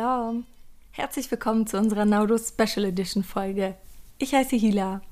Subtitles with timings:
[0.00, 0.46] Salam.
[0.92, 3.74] Herzlich willkommen zu unserer Nauruz Special Edition Folge.
[4.16, 5.02] Ich heiße Hila.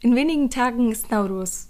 [0.00, 1.68] In wenigen Tagen ist Nauruz.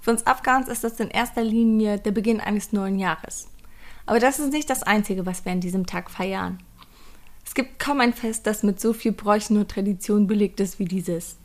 [0.00, 3.46] Für uns Afghans ist das in erster Linie der Beginn eines neuen Jahres.
[4.06, 6.62] Aber das ist nicht das Einzige, was wir an diesem Tag feiern.
[7.44, 10.86] Es gibt kaum ein Fest, das mit so viel Bräuchen und Tradition belegt ist wie
[10.86, 11.36] dieses.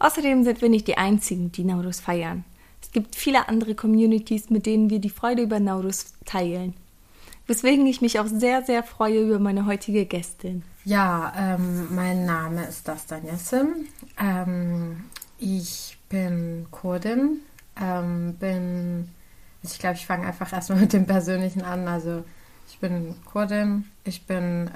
[0.00, 2.44] Außerdem sind wir nicht die Einzigen, die Nauruz feiern.
[2.82, 6.74] Es gibt viele andere Communities, mit denen wir die Freude über Nauruz teilen.
[7.46, 10.62] Weswegen ich mich auch sehr, sehr freue über meine heutige Gästin.
[10.84, 13.86] Ja, ähm, mein Name ist Dastan Yassim.
[14.18, 15.04] Ähm,
[15.38, 17.40] ich bin Kurdin,
[17.80, 19.08] ähm, bin,
[19.62, 21.88] ich glaube, ich fange einfach erstmal mit dem Persönlichen an.
[21.88, 22.24] Also
[22.68, 24.70] ich bin Kurdin, ich bin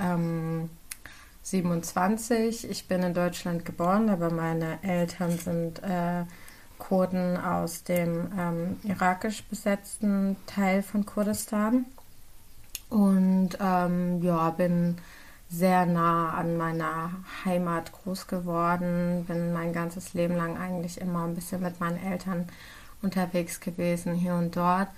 [1.43, 6.24] 27, ähm, ich bin in Deutschland geboren, aber meine Eltern sind äh,
[6.79, 11.87] Kurden aus dem ähm, irakisch besetzten Teil von Kurdistan.
[13.47, 14.97] Und ähm, ja, bin
[15.49, 17.13] sehr nah an meiner
[17.45, 22.49] Heimat groß geworden, bin mein ganzes Leben lang eigentlich immer ein bisschen mit meinen Eltern
[23.02, 24.89] unterwegs gewesen, hier und dort.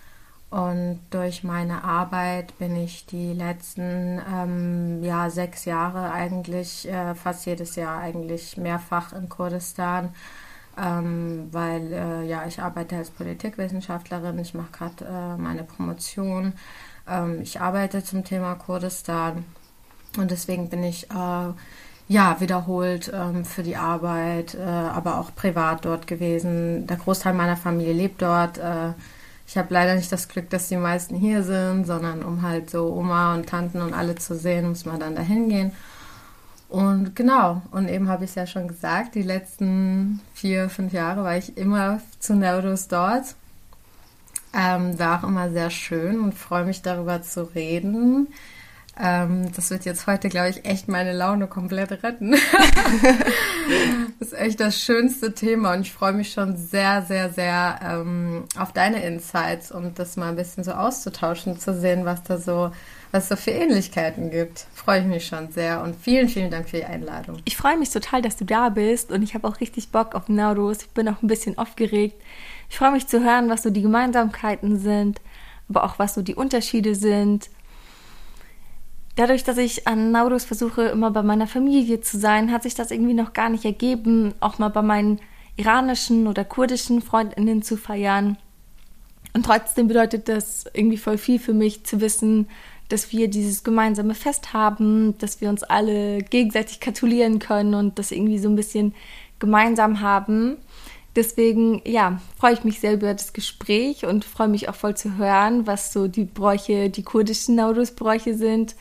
[0.50, 7.44] Und durch meine Arbeit bin ich die letzten ähm, ja, sechs Jahre eigentlich, äh, fast
[7.44, 10.14] jedes Jahr eigentlich mehrfach in Kurdistan,
[10.78, 16.54] ähm, weil äh, ja, ich arbeite als Politikwissenschaftlerin, ich mache gerade äh, meine Promotion,
[17.10, 19.44] ähm, ich arbeite zum Thema Kurdistan
[20.16, 21.52] und deswegen bin ich äh,
[22.08, 26.86] ja wiederholt ähm, für die Arbeit, äh, aber auch privat dort gewesen.
[26.86, 28.58] Der Großteil meiner Familie lebt dort.
[28.58, 28.92] Äh,
[29.46, 32.92] ich habe leider nicht das Glück, dass die meisten hier sind, sondern um halt so
[32.92, 35.72] Oma und Tanten und alle zu sehen, muss man dann dahin gehen.
[36.68, 41.24] Und genau, und eben habe ich es ja schon gesagt, die letzten vier, fünf Jahre
[41.24, 43.36] war ich immer zu Neurus dort.
[44.54, 48.28] Ähm, war auch immer sehr schön und freue mich darüber zu reden.
[49.00, 52.32] Ähm, das wird jetzt heute, glaube ich, echt meine Laune komplett retten.
[54.18, 58.44] das ist echt das schönste Thema und ich freue mich schon sehr, sehr, sehr ähm,
[58.58, 62.72] auf deine Insights und das mal ein bisschen so auszutauschen, zu sehen, was da so,
[63.12, 64.66] was so für Ähnlichkeiten gibt.
[64.74, 67.36] Freue ich mich schon sehr und vielen, vielen Dank für die Einladung.
[67.44, 70.28] Ich freue mich total, dass du da bist und ich habe auch richtig Bock auf
[70.28, 70.78] Naurus.
[70.82, 72.20] Ich bin auch ein bisschen aufgeregt.
[72.68, 75.20] Ich freue mich zu hören, was so die Gemeinsamkeiten sind,
[75.68, 77.50] aber auch was so die Unterschiede sind
[79.18, 82.90] dadurch, dass ich an Naurus versuche, immer bei meiner Familie zu sein, hat sich das
[82.90, 85.18] irgendwie noch gar nicht ergeben, auch mal bei meinen
[85.56, 88.38] iranischen oder kurdischen Freundinnen zu feiern.
[89.34, 92.48] Und trotzdem bedeutet das irgendwie voll viel für mich zu wissen,
[92.88, 98.12] dass wir dieses gemeinsame Fest haben, dass wir uns alle gegenseitig gratulieren können und das
[98.12, 98.94] irgendwie so ein bisschen
[99.40, 100.56] gemeinsam haben.
[101.18, 105.16] Deswegen, ja, freue ich mich sehr über das Gespräch und freue mich auch voll zu
[105.16, 108.76] hören, was so die Bräuche, die kurdischen Naurus-Bräuche sind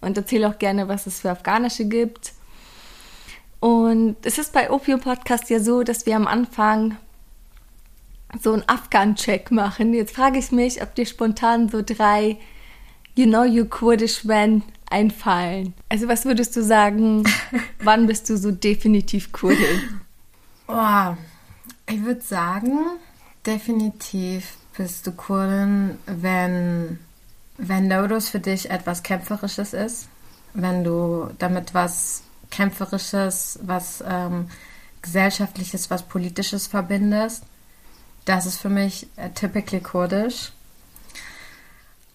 [0.00, 2.32] und erzähle auch gerne, was es für afghanische gibt.
[3.58, 6.96] Und es ist bei Opium Podcast ja so, dass wir am Anfang
[8.40, 9.92] so einen Afghan-Check machen.
[9.92, 12.38] Jetzt frage ich mich, ob dir spontan so drei
[13.16, 15.74] You know you Kurdish when einfallen.
[15.88, 17.24] Also was würdest du sagen,
[17.82, 20.00] wann bist du so definitiv Kurdin?
[20.68, 21.16] Oh,
[21.90, 22.78] ich würde sagen,
[23.46, 26.98] definitiv bist du Kurdin, wenn
[27.62, 30.08] wenn Nodus für dich etwas Kämpferisches ist,
[30.54, 34.48] wenn du damit was Kämpferisches, was ähm,
[35.02, 37.44] Gesellschaftliches, was Politisches verbindest,
[38.24, 40.52] das ist für mich äh, typically kurdisch.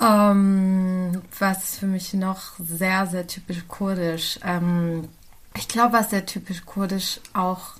[0.01, 4.39] Ähm, was für mich noch sehr, sehr typisch kurdisch.
[4.43, 5.07] Ähm,
[5.55, 7.75] ich glaube, was sehr typisch kurdisch auch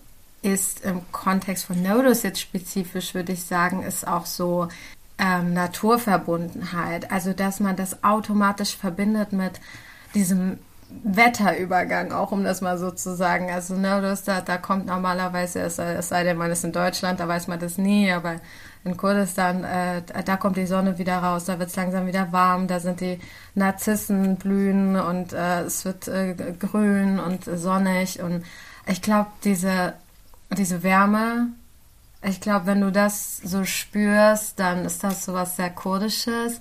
[0.46, 4.68] ist im Kontext von Nodus jetzt spezifisch, würde ich sagen, ist auch so
[5.18, 7.12] ähm, Naturverbundenheit.
[7.12, 9.60] Also, dass man das automatisch verbindet mit
[10.14, 10.60] diesem
[11.04, 13.50] Wetterübergang, auch um das mal so zu sagen.
[13.50, 17.28] Also, das, da, da kommt normalerweise, es, es sei denn, man ist in Deutschland, da
[17.28, 18.36] weiß man das nie, aber
[18.84, 22.68] in Kurdistan, äh, da kommt die Sonne wieder raus, da wird es langsam wieder warm,
[22.68, 23.20] da sind die
[23.56, 28.46] Narzissen blühen und äh, es wird äh, grün und sonnig und
[28.86, 29.94] ich glaube, diese,
[30.52, 31.48] diese Wärme,
[32.22, 36.60] ich glaube, wenn du das so spürst, dann ist das so was sehr Kurdisches.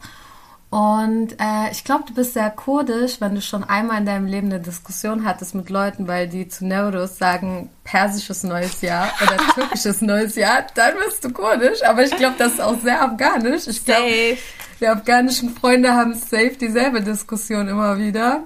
[0.71, 4.49] Und äh, ich glaube, du bist sehr kurdisch, wenn du schon einmal in deinem Leben
[4.49, 10.01] eine Diskussion hattest mit Leuten, weil die zu Neurus sagen persisches neues Jahr oder türkisches
[10.01, 11.83] neues Jahr, dann bist du kurdisch.
[11.85, 13.69] Aber ich glaube, das ist auch sehr afghanisch.
[13.69, 14.37] Ich glaube,
[14.81, 18.43] die afghanischen Freunde haben safe dieselbe Diskussion immer wieder.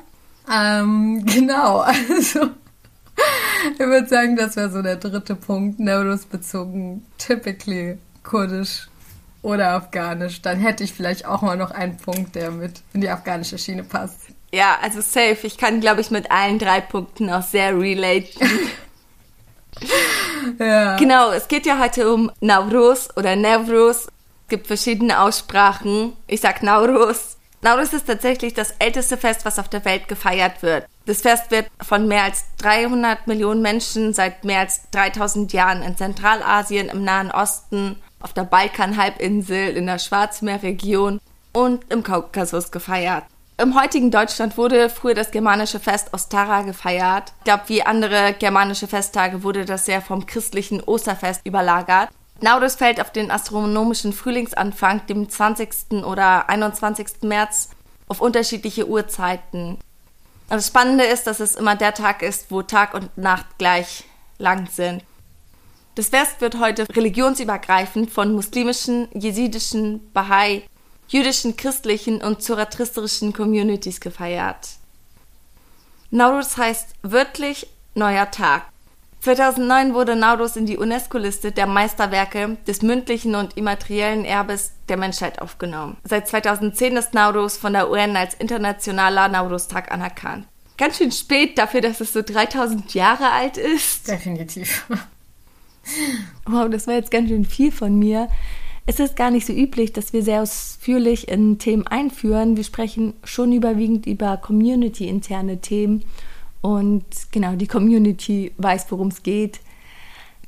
[0.54, 1.78] Ähm, genau,
[2.10, 2.50] also
[3.72, 8.88] ich würde sagen, das wäre so der dritte Punkt, Neurus bezogen, typically kurdisch
[9.42, 10.42] oder Afghanisch.
[10.42, 13.84] Dann hätte ich vielleicht auch mal noch einen Punkt, der mit in die afghanische Schiene
[13.84, 14.20] passt.
[14.52, 15.38] Ja, also safe.
[15.42, 18.48] Ich kann, glaube ich, mit allen drei Punkten auch sehr relaten.
[20.58, 20.96] ja.
[20.96, 24.06] Genau, es geht ja heute um Nauruz oder Nevruz.
[24.06, 26.14] Es gibt verschiedene Aussprachen.
[26.26, 27.37] Ich sag Nauruz.
[27.60, 30.86] Nauruz ist tatsächlich das älteste Fest, was auf der Welt gefeiert wird.
[31.06, 35.96] Das Fest wird von mehr als 300 Millionen Menschen seit mehr als 3000 Jahren in
[35.96, 41.20] Zentralasien, im Nahen Osten, auf der Balkanhalbinsel, in der Schwarzmeerregion
[41.52, 43.24] und im Kaukasus gefeiert.
[43.60, 47.32] Im heutigen Deutschland wurde früher das germanische Fest Ostara gefeiert.
[47.38, 52.08] Ich glaube, wie andere germanische Festtage wurde das sehr vom christlichen Osterfest überlagert.
[52.40, 56.04] Naurus fällt auf den astronomischen Frühlingsanfang, dem 20.
[56.04, 57.22] oder 21.
[57.22, 57.70] März,
[58.06, 59.78] auf unterschiedliche Uhrzeiten.
[60.48, 64.04] Das Spannende ist, dass es immer der Tag ist, wo Tag und Nacht gleich
[64.38, 65.02] lang sind.
[65.94, 70.62] Das Fest wird heute religionsübergreifend von muslimischen, jesidischen, Bahai,
[71.08, 74.68] jüdischen, christlichen und zoroastrischen Communities gefeiert.
[76.10, 78.68] Nauruz heißt wörtlich neuer Tag.
[79.20, 85.42] 2009 wurde Nauruz in die UNESCO-Liste der Meisterwerke des mündlichen und immateriellen Erbes der Menschheit
[85.42, 85.96] aufgenommen.
[86.04, 90.46] Seit 2010 ist Nauruz von der UN als internationaler Nauruz-Tag anerkannt.
[90.76, 94.08] Ganz schön spät dafür, dass es so 3000 Jahre alt ist.
[94.08, 94.86] Definitiv.
[96.44, 98.28] Wow, das war jetzt ganz schön viel von mir.
[98.84, 102.58] Es ist gar nicht so üblich, dass wir sehr ausführlich in Themen einführen.
[102.58, 106.04] Wir sprechen schon überwiegend über community-interne Themen
[106.60, 109.60] und genau, die Community weiß, worum es geht.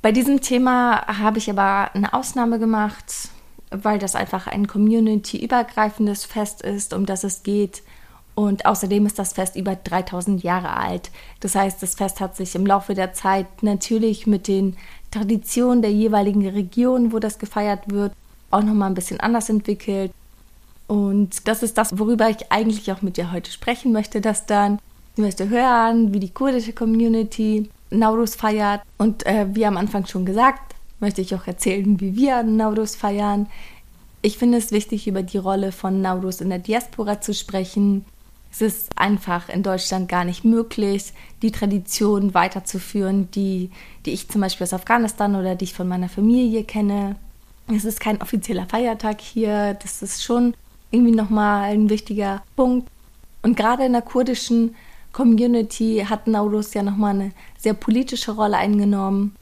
[0.03, 3.29] Bei diesem Thema habe ich aber eine Ausnahme gemacht,
[3.71, 7.83] weil das einfach ein community-übergreifendes Fest ist, um das es geht.
[8.35, 11.11] Und außerdem ist das Fest über 3000 Jahre alt.
[11.41, 14.77] Das heißt, das Fest hat sich im Laufe der Zeit natürlich mit den
[15.11, 18.13] Traditionen der jeweiligen Region, wo das gefeiert wird,
[18.51, 20.13] auch nochmal ein bisschen anders entwickelt.
[20.87, 24.79] Und das ist das, worüber ich eigentlich auch mit dir heute sprechen möchte, dass dann
[25.21, 28.83] möchte hören, wie die kurdische Community Nauruz feiert.
[28.99, 33.47] Und äh, wie am Anfang schon gesagt, möchte ich auch erzählen, wie wir Nauruz feiern.
[34.23, 38.05] Ich finde es wichtig, über die Rolle von Nauruz in der Diaspora zu sprechen.
[38.53, 43.71] Es ist einfach in Deutschland gar nicht möglich, die Tradition weiterzuführen, die,
[44.05, 47.17] die ich zum Beispiel aus Afghanistan oder die ich von meiner Familie kenne.
[47.69, 49.75] Es ist kein offizieller Feiertag hier.
[49.75, 50.55] Das ist schon
[50.91, 52.89] irgendwie nochmal ein wichtiger Punkt.
[53.43, 54.75] Und gerade in der kurdischen
[55.13, 59.35] Community hat Nauruz ja nochmal eine sehr politische Rolle eingenommen.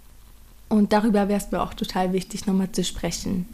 [0.69, 3.53] Und darüber wäre es mir auch total wichtig, nochmal zu sprechen.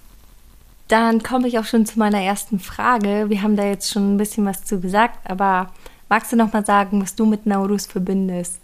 [0.88, 3.26] Dann komme ich auch schon zu meiner ersten Frage.
[3.28, 5.72] Wir haben da jetzt schon ein bisschen was zu gesagt, aber
[6.08, 8.58] magst du nochmal sagen, was du mit Nauruz verbindest?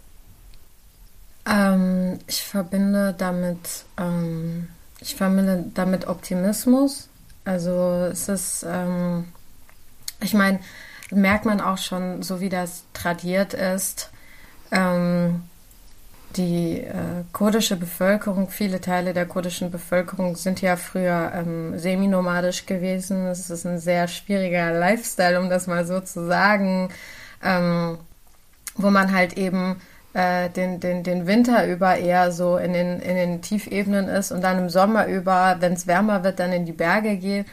[1.45, 4.67] Ähm, ich verbinde damit ähm,
[5.01, 7.09] ich verbinde damit Optimismus.
[7.43, 9.25] Also es ist, ähm,
[10.21, 10.59] ich meine,
[11.11, 14.09] merkt man auch schon, so wie das tradiert ist,
[14.71, 15.43] ähm,
[16.37, 23.27] die äh, kurdische Bevölkerung, viele Teile der kurdischen Bevölkerung sind ja früher ähm, semi-nomadisch gewesen.
[23.27, 26.89] Es ist ein sehr schwieriger Lifestyle, um das mal so zu sagen,
[27.43, 27.97] ähm,
[28.75, 29.81] wo man halt eben
[30.13, 34.41] äh, den, den, den Winter über eher so in den, in den Tiefebenen ist und
[34.41, 37.45] dann im Sommer über, wenn es wärmer wird, dann in die Berge geht.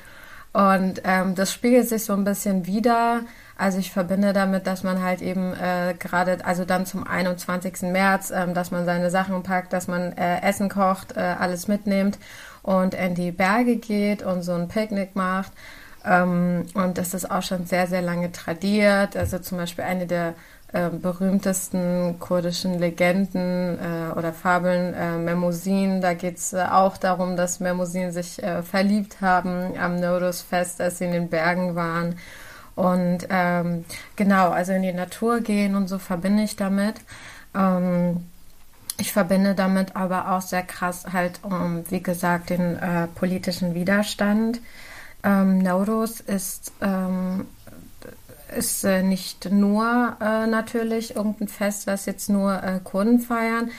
[0.53, 3.21] Und ähm, das spiegelt sich so ein bisschen wieder.
[3.57, 7.83] Also ich verbinde damit, dass man halt eben äh, gerade, also dann zum 21.
[7.83, 12.19] März, ähm, dass man seine Sachen packt, dass man äh, Essen kocht, äh, alles mitnimmt
[12.63, 15.53] und in die Berge geht und so ein Picknick macht.
[16.05, 19.17] Ähm, und das ist auch schon sehr, sehr lange tradiert.
[19.17, 20.35] Also zum Beispiel eine der
[20.73, 26.01] äh, berühmtesten kurdischen Legenden äh, oder Fabeln äh, Memusin.
[26.01, 30.99] Da geht es äh, auch darum, dass Memusin sich äh, verliebt haben am Nodus-Fest, als
[30.99, 32.17] sie in den Bergen waren.
[32.75, 33.85] Und ähm,
[34.15, 36.97] genau, also in die Natur gehen und so verbinde ich damit.
[37.55, 38.25] Ähm,
[38.99, 44.61] ich verbinde damit aber auch sehr krass halt, um, wie gesagt, den äh, politischen Widerstand.
[45.25, 47.47] Ähm, Nauruz ist ähm,
[48.57, 53.71] ist äh, nicht nur äh, natürlich irgendein Fest, was jetzt nur äh, Kurden feiern,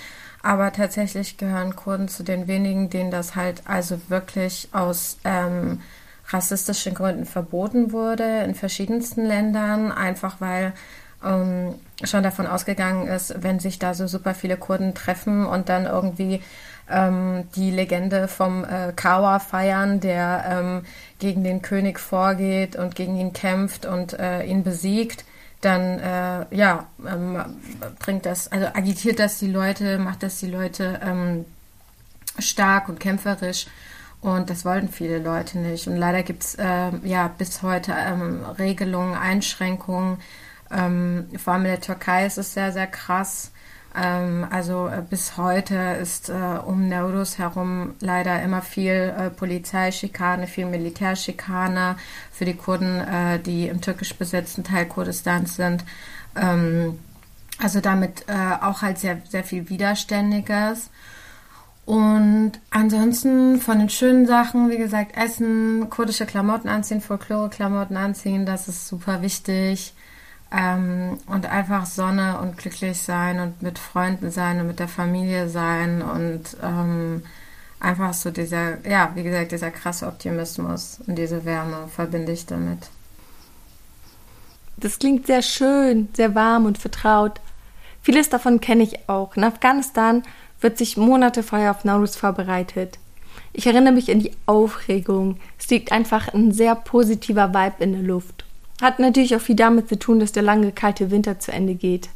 [0.41, 5.81] aber tatsächlich gehören Kurden zu den wenigen, denen das halt also wirklich aus ähm,
[6.29, 10.73] rassistischen Gründen verboten wurde in verschiedensten Ländern, einfach weil
[11.23, 15.85] ähm, schon davon ausgegangen ist, wenn sich da so super viele Kurden treffen und dann
[15.85, 16.41] irgendwie
[16.89, 20.81] ähm, die Legende vom äh, Kawa feiern, der ähm,
[21.19, 25.25] gegen den König vorgeht und gegen ihn kämpft und äh, ihn besiegt,
[25.61, 27.43] dann äh, ja ähm,
[27.99, 31.45] bringt das, also agitiert das die Leute, macht das die Leute ähm,
[32.39, 33.67] stark und kämpferisch
[34.21, 35.87] Und das wollten viele Leute nicht.
[35.87, 40.17] Und leider gibt es äh, ja bis heute ähm, Regelungen, Einschränkungen.
[40.71, 43.51] Ähm, vor allem in der Türkei ist es sehr, sehr krass.
[43.95, 50.47] Ähm, also äh, bis heute ist äh, um Naurus herum leider immer viel äh, Polizeischikane,
[50.47, 51.95] viel Militärschikane
[52.31, 55.83] für die Kurden, äh, die im türkisch besetzten Teil Kurdistans sind.
[56.35, 56.99] Ähm,
[57.61, 60.89] also damit äh, auch halt sehr, sehr viel Widerständiges.
[61.85, 68.67] Und ansonsten von den schönen Sachen, wie gesagt, Essen, kurdische Klamotten anziehen, Folklore-Klamotten anziehen, das
[68.67, 69.93] ist super wichtig.
[70.51, 75.47] Ähm, und einfach Sonne und glücklich sein und mit Freunden sein und mit der Familie
[75.47, 77.21] sein und ähm,
[77.79, 82.89] einfach so dieser, ja, wie gesagt, dieser krasse Optimismus und diese Wärme verbinde ich damit.
[84.77, 87.39] Das klingt sehr schön, sehr warm und vertraut.
[88.01, 89.35] Vieles davon kenne ich auch.
[89.35, 90.23] In Afghanistan
[90.61, 92.97] wird sich Monate vorher auf Nauruz vorbereitet.
[93.53, 95.37] Ich erinnere mich an die Aufregung.
[95.57, 98.45] Es liegt einfach ein sehr positiver Vibe in der Luft.
[98.81, 102.09] Hat natürlich auch viel damit zu tun, dass der lange kalte Winter zu Ende geht.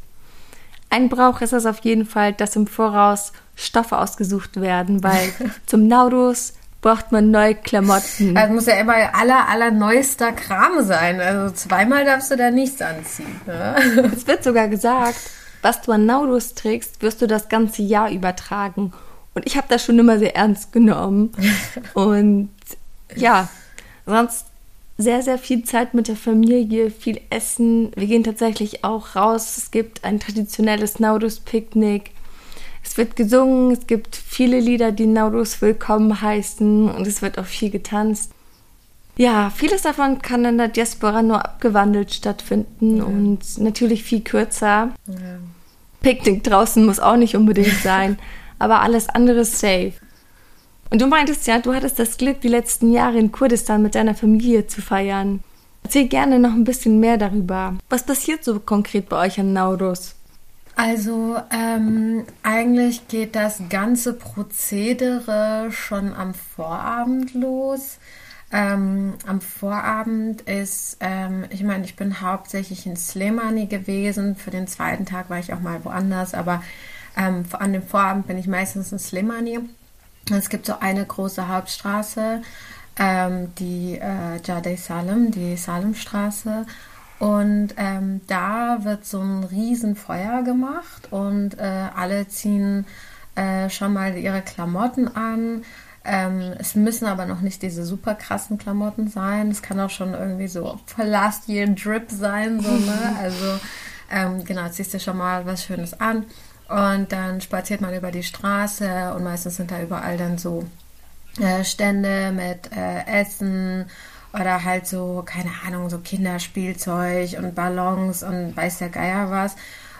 [0.90, 5.32] Ein Brauch ist es auf jeden Fall, dass im Voraus Stoffe ausgesucht werden, weil
[5.66, 8.36] zum Naurus braucht man neue Klamotten.
[8.36, 11.20] Also muss ja immer aller, aller neuester Kram sein.
[11.20, 13.40] Also zweimal darfst du da nichts anziehen.
[13.46, 14.10] Ne?
[14.14, 15.18] Es wird sogar gesagt,
[15.62, 18.92] was du an Naurus trägst, wirst du das ganze Jahr übertragen.
[19.34, 21.32] Und ich habe das schon immer sehr ernst genommen.
[21.94, 22.50] Und
[23.16, 23.48] ja,
[24.04, 24.46] sonst
[24.96, 27.90] sehr, sehr viel Zeit mit der Familie, viel Essen.
[27.96, 29.56] Wir gehen tatsächlich auch raus.
[29.56, 32.12] Es gibt ein traditionelles Naurus-Picknick.
[32.84, 37.46] Es wird gesungen, es gibt viele Lieder, die Naurus willkommen heißen und es wird auch
[37.46, 38.30] viel getanzt.
[39.16, 43.04] Ja, vieles davon kann in der Diaspora nur abgewandelt stattfinden ja.
[43.04, 44.92] und natürlich viel kürzer.
[45.06, 45.38] Ja.
[46.02, 48.18] Picknick draußen muss auch nicht unbedingt sein,
[48.58, 49.94] aber alles andere ist safe.
[50.90, 54.14] Und du meintest ja, du hattest das Glück, die letzten Jahre in Kurdistan mit deiner
[54.14, 55.42] Familie zu feiern.
[55.82, 57.76] Erzähl gerne noch ein bisschen mehr darüber.
[57.90, 60.14] Was passiert so konkret bei euch an Naurus?
[60.76, 67.98] Also ähm, eigentlich geht das ganze Prozedere schon am Vorabend los.
[68.50, 74.36] Ähm, am Vorabend ist, ähm, ich meine, ich bin hauptsächlich in Slemani gewesen.
[74.36, 76.62] Für den zweiten Tag war ich auch mal woanders, aber
[77.16, 79.60] ähm, an dem Vorabend bin ich meistens in Slemani.
[80.30, 82.42] Es gibt so eine große Hauptstraße,
[82.98, 86.66] ähm, die äh, Jadeh Salem, die Salemstraße.
[87.18, 92.86] Und ähm, da wird so ein Riesenfeuer gemacht und äh, alle ziehen
[93.34, 95.64] äh, schon mal ihre Klamotten an.
[96.04, 99.50] Ähm, es müssen aber noch nicht diese super krassen Klamotten sein.
[99.50, 103.16] Es kann auch schon irgendwie so Last Year Drip sein, so, ne?
[103.18, 103.60] Also,
[104.10, 106.26] ähm, genau, ziehst du schon mal was Schönes an.
[106.68, 110.64] Und dann spaziert man über die Straße und meistens sind da überall dann so
[111.40, 113.86] äh, Stände mit äh, Essen
[114.32, 119.56] oder halt so, keine Ahnung, so Kinderspielzeug und Ballons und weiß der Geier was.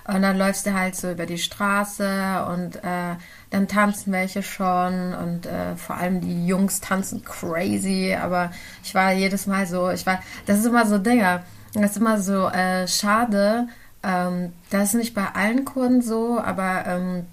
[0.06, 3.16] Und dann läufst du halt so über die Straße und äh,
[3.50, 8.14] dann tanzen welche schon und äh, vor allem die Jungs tanzen crazy.
[8.21, 8.50] Aber
[8.83, 11.42] ich war jedes Mal so, ich war, das ist immer so Dinger,
[11.73, 13.66] das ist immer so äh, schade,
[14.04, 17.26] ähm, das ist nicht bei allen Kurden so, aber ähm,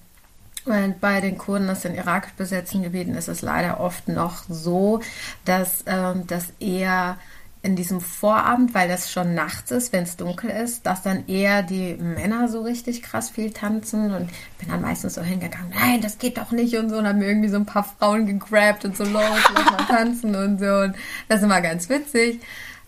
[1.00, 5.02] bei den Kurden aus den irakisch besetzten Gebieten ist es leider oft noch so,
[5.46, 7.18] dass ähm, das eher
[7.64, 11.62] in diesem Vorabend, weil das schon nachts ist, wenn es dunkel ist, dass dann eher
[11.62, 16.18] die Männer so richtig krass viel tanzen und bin dann meistens so hingegangen, nein, das
[16.18, 19.04] geht doch nicht und so und haben irgendwie so ein paar Frauen gegrabt und so
[19.04, 19.24] los,
[19.54, 20.96] lass mal tanzen und so und
[21.28, 22.42] das ist immer ganz witzig.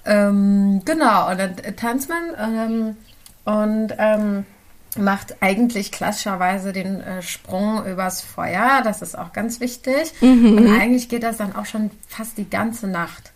[0.06, 2.98] Ähm, genau, und dann tanzt man ähm,
[3.46, 4.46] und ähm,
[4.98, 8.82] macht eigentlich klassischerweise den äh, Sprung übers Feuer.
[8.84, 10.14] Das ist auch ganz wichtig.
[10.22, 10.58] Mhm.
[10.58, 13.32] Und eigentlich geht das dann auch schon fast die ganze Nacht.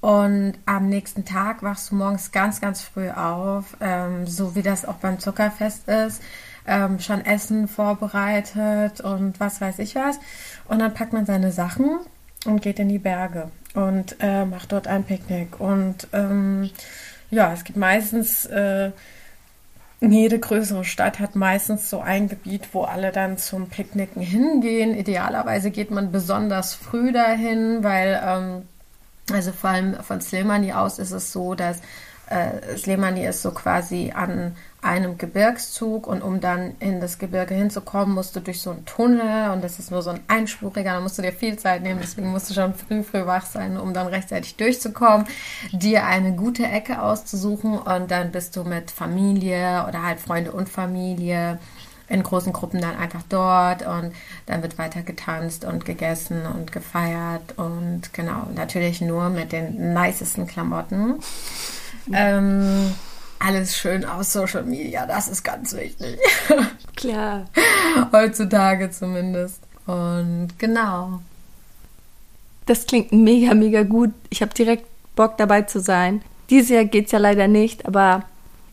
[0.00, 4.84] Und am nächsten Tag wachst du morgens ganz, ganz früh auf, ähm, so wie das
[4.84, 6.22] auch beim Zuckerfest ist.
[6.66, 10.18] Ähm, schon Essen vorbereitet und was weiß ich was.
[10.68, 11.98] Und dann packt man seine Sachen
[12.44, 15.58] und geht in die Berge und äh, macht dort ein Picknick.
[15.58, 16.70] Und ähm,
[17.30, 18.92] ja, es gibt meistens äh,
[20.00, 24.94] jede größere Stadt hat meistens so ein Gebiet, wo alle dann zum Picknicken hingehen.
[24.94, 28.62] Idealerweise geht man besonders früh dahin, weil, ähm,
[29.32, 31.80] also vor allem von Slimani aus ist es so, dass
[32.28, 38.14] äh, Slemani ist so quasi an einem Gebirgszug und um dann in das Gebirge hinzukommen,
[38.14, 41.18] musst du durch so einen Tunnel und das ist nur so ein einspuriger, da musst
[41.18, 44.06] du dir viel Zeit nehmen, deswegen musst du schon früh, früh wach sein, um dann
[44.06, 45.26] rechtzeitig durchzukommen,
[45.72, 50.68] dir eine gute Ecke auszusuchen und dann bist du mit Familie oder halt Freunde und
[50.68, 51.58] Familie
[52.08, 54.12] in großen Gruppen dann einfach dort und
[54.46, 60.46] dann wird weiter getanzt und gegessen und gefeiert und genau, natürlich nur mit den nicesten
[60.46, 61.16] Klamotten.
[62.12, 62.94] Ähm,
[63.38, 66.18] alles schön aus Social Media, das ist ganz wichtig.
[66.96, 67.44] Klar.
[68.12, 69.60] Heutzutage zumindest.
[69.86, 71.20] Und genau.
[72.66, 74.10] Das klingt mega, mega gut.
[74.30, 76.22] Ich habe direkt Bock dabei zu sein.
[76.50, 78.24] Dieses Jahr geht es ja leider nicht, aber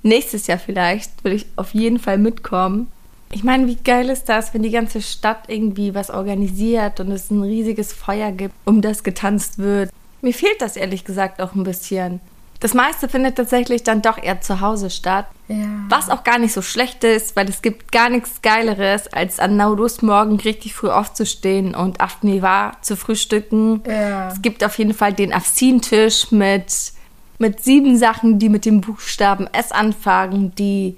[0.03, 2.91] nächstes Jahr vielleicht will ich auf jeden Fall mitkommen.
[3.31, 7.31] Ich meine, wie geil ist das, wenn die ganze Stadt irgendwie was organisiert und es
[7.31, 9.89] ein riesiges Feuer gibt, um das getanzt wird.
[10.21, 12.21] Mir fehlt das ehrlich gesagt auch ein bisschen.
[12.59, 15.27] Das meiste findet tatsächlich dann doch eher zu Hause statt.
[15.47, 15.67] Ja.
[15.89, 19.57] Was auch gar nicht so schlecht ist, weil es gibt gar nichts Geileres, als an
[19.57, 23.83] Naurus morgen richtig früh aufzustehen und Afniva zu frühstücken.
[23.85, 24.29] Ja.
[24.29, 26.93] Es gibt auf jeden Fall den Afsin-Tisch mit,
[27.37, 30.97] mit sieben Sachen, die mit dem Buchstaben S anfangen, die,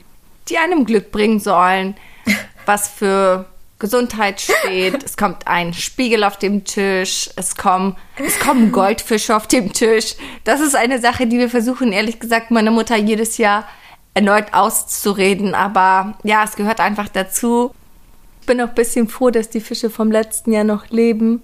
[0.49, 1.95] die einem Glück bringen sollen.
[2.65, 3.45] Was für
[3.79, 5.03] Gesundheit steht.
[5.03, 7.29] Es kommt ein Spiegel auf dem Tisch.
[7.35, 10.15] Es kommen, es kommen Goldfische auf dem Tisch.
[10.43, 13.67] Das ist eine Sache, die wir versuchen, ehrlich gesagt, meiner Mutter jedes Jahr
[14.13, 15.53] erneut auszureden.
[15.53, 17.71] Aber ja, es gehört einfach dazu.
[18.41, 21.41] Ich bin auch ein bisschen froh, dass die Fische vom letzten Jahr noch leben.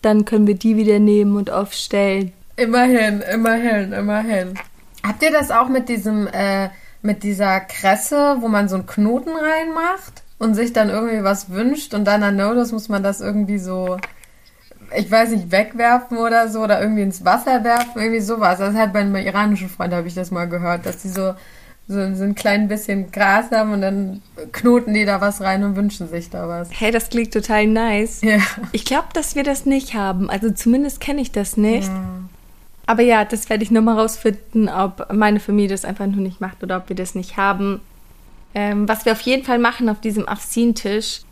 [0.00, 2.32] Dann können wir die wieder nehmen und aufstellen.
[2.56, 4.54] Immerhin, immerhin, immerhin.
[5.06, 6.70] Habt ihr das auch mit diesem, äh,
[7.02, 10.23] mit dieser Kresse, wo man so einen Knoten reinmacht?
[10.44, 13.96] Und sich dann irgendwie was wünscht und dann an Notice muss man das irgendwie so,
[14.96, 18.58] ich weiß nicht, wegwerfen oder so oder irgendwie ins Wasser werfen, irgendwie sowas.
[18.58, 21.34] Das hat bei meinem iranischen Freund, habe ich das mal gehört, dass die so,
[21.88, 24.22] so, so ein klein bisschen Gras haben und dann
[24.52, 26.68] knoten die da was rein und wünschen sich da was.
[26.70, 28.20] Hey, das klingt total nice.
[28.20, 28.38] Ja.
[28.72, 30.30] Ich glaube, dass wir das nicht haben.
[30.30, 31.88] Also zumindest kenne ich das nicht.
[31.88, 32.04] Ja.
[32.86, 36.62] Aber ja, das werde ich nochmal rausfinden, ob meine Familie das einfach nur nicht macht
[36.62, 37.80] oder ob wir das nicht haben.
[38.54, 41.22] Ähm, was wir auf jeden Fall machen auf diesem Afsin-Tisch,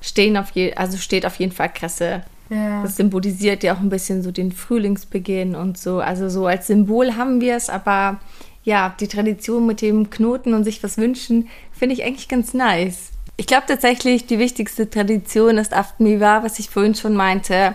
[0.00, 2.24] stehen auf je also steht auf jeden Fall Kresse.
[2.48, 2.82] Ja.
[2.82, 5.98] Das symbolisiert ja auch ein bisschen so den Frühlingsbeginn und so.
[5.98, 8.20] Also so als Symbol haben wir es, aber
[8.62, 13.10] ja, die Tradition mit dem Knoten und sich was wünschen, finde ich eigentlich ganz nice.
[13.36, 17.74] Ich glaube tatsächlich, die wichtigste Tradition ist Aftmiwa, was ich vorhin schon meinte.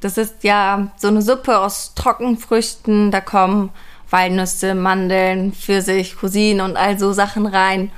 [0.00, 3.10] Das ist ja so eine Suppe aus Trockenfrüchten.
[3.10, 3.70] Da kommen
[4.10, 7.90] Walnüsse, Mandeln, Pfirsich, Rosinen und all so Sachen rein.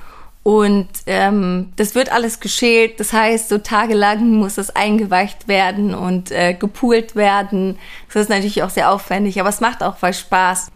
[0.48, 3.00] Und ähm, das wird alles geschält.
[3.00, 7.78] Das heißt, so tagelang muss es eingeweicht werden und äh, gepoolt werden.
[8.06, 10.70] Das ist natürlich auch sehr aufwendig, aber es macht auch voll Spaß.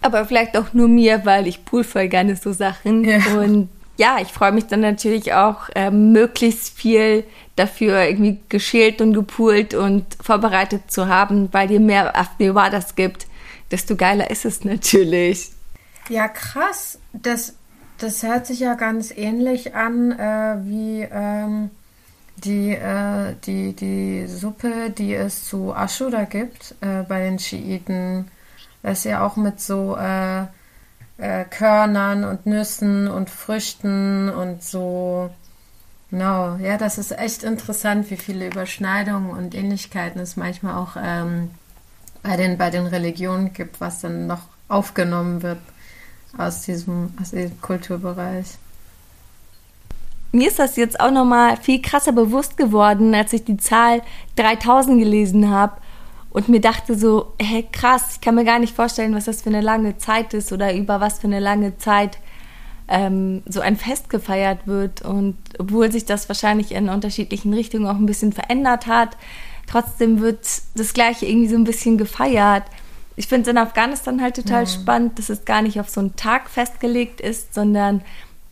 [0.00, 3.04] Aber vielleicht auch nur mir, weil ich pool voll gerne so Sachen.
[3.04, 3.20] Ja.
[3.38, 7.22] Und ja, ich freue mich dann natürlich auch, ähm, möglichst viel
[7.54, 13.28] dafür irgendwie geschält und gepoolt und vorbereitet zu haben, weil je mehr Afneva das gibt,
[13.70, 15.52] desto geiler ist es natürlich.
[16.08, 16.98] Ja, krass.
[17.12, 17.54] Das
[17.98, 21.70] das hört sich ja ganz ähnlich an äh, wie ähm,
[22.44, 28.28] die, äh, die, die Suppe, die es zu Ashura gibt äh, bei den Schiiten.
[28.82, 30.42] Das ist ja auch mit so äh,
[31.18, 35.30] äh, Körnern und Nüssen und Früchten und so.
[36.10, 41.50] Genau, ja, das ist echt interessant, wie viele Überschneidungen und Ähnlichkeiten es manchmal auch ähm,
[42.22, 45.58] bei, den, bei den Religionen gibt, was dann noch aufgenommen wird
[46.38, 48.46] aus diesem, aus diesem Kulturbereich.
[50.32, 54.02] Mir ist das jetzt auch nochmal viel krasser bewusst geworden, als ich die Zahl
[54.36, 55.80] 3000 gelesen habe
[56.36, 59.48] und mir dachte so, hey krass, ich kann mir gar nicht vorstellen, was das für
[59.48, 62.18] eine lange Zeit ist oder über was für eine lange Zeit
[62.88, 65.00] ähm, so ein Fest gefeiert wird.
[65.00, 69.16] Und obwohl sich das wahrscheinlich in unterschiedlichen Richtungen auch ein bisschen verändert hat,
[69.66, 72.64] trotzdem wird das Gleiche irgendwie so ein bisschen gefeiert
[73.16, 74.70] ich finde es in Afghanistan halt total ja.
[74.70, 78.02] spannend, dass es gar nicht auf so einen Tag festgelegt ist, sondern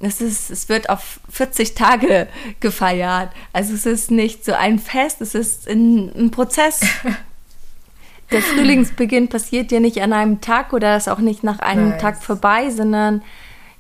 [0.01, 2.29] es, ist, es wird auf 40 Tage
[2.61, 3.31] gefeiert.
[3.53, 6.81] Also es ist nicht so ein Fest, es ist ein, ein Prozess.
[8.31, 12.01] Der Frühlingsbeginn passiert ja nicht an einem Tag oder ist auch nicht nach einem nice.
[12.01, 13.23] Tag vorbei, sondern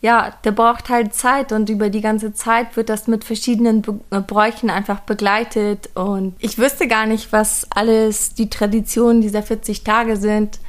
[0.02, 3.98] ja, der braucht halt Zeit und über die ganze Zeit wird das mit verschiedenen Be
[4.10, 9.82] äh, Bräuchen einfach begleitet und ich wüsste gar nicht, was alles die Traditionen dieser 40
[9.82, 10.60] Tage sind.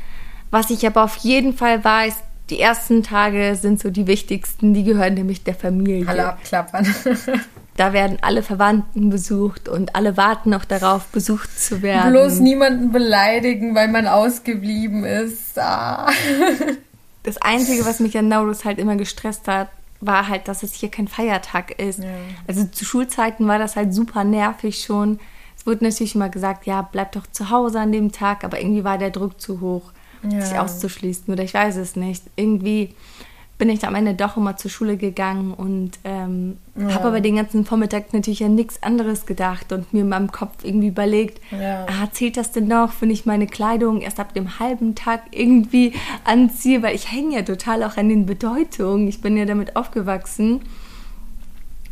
[0.56, 2.15] Was ich aber auf jeden Fall weiß,
[2.50, 6.08] die ersten Tage sind so die wichtigsten, die gehören nämlich der Familie.
[6.08, 6.96] Alle abklappern.
[7.76, 12.12] Da werden alle Verwandten besucht und alle warten noch darauf, besucht zu werden.
[12.13, 15.60] Bloß niemanden beleidigen, weil man ausgeblieben ist.
[15.60, 16.10] Ah.
[17.24, 19.68] Das Einzige, was mich an Naurus halt immer gestresst hat,
[20.00, 22.02] war halt, dass es hier kein Feiertag ist.
[22.02, 22.12] Ja.
[22.48, 25.20] Also zu Schulzeiten war das halt super nervig schon.
[25.58, 28.86] Es wurde natürlich immer gesagt, ja, bleib doch zu Hause an dem Tag, aber irgendwie
[28.86, 29.91] war der Druck zu hoch
[30.32, 30.42] ja.
[30.42, 32.24] sich auszuschließen oder ich weiß es nicht.
[32.36, 32.96] Irgendwie
[33.58, 36.94] bin ich am Ende doch immer zur Schule gegangen und ähm, ja.
[36.94, 40.64] habe aber den ganzen Vormittag natürlich an nichts anderes gedacht und mir in meinem Kopf
[40.64, 41.86] irgendwie überlegt, ja.
[41.88, 45.94] ah, zählt das denn noch, wenn ich meine Kleidung erst ab dem halben Tag irgendwie
[46.26, 49.08] anziehe, weil ich hänge ja total auch an den Bedeutungen.
[49.08, 50.62] Ich bin ja damit aufgewachsen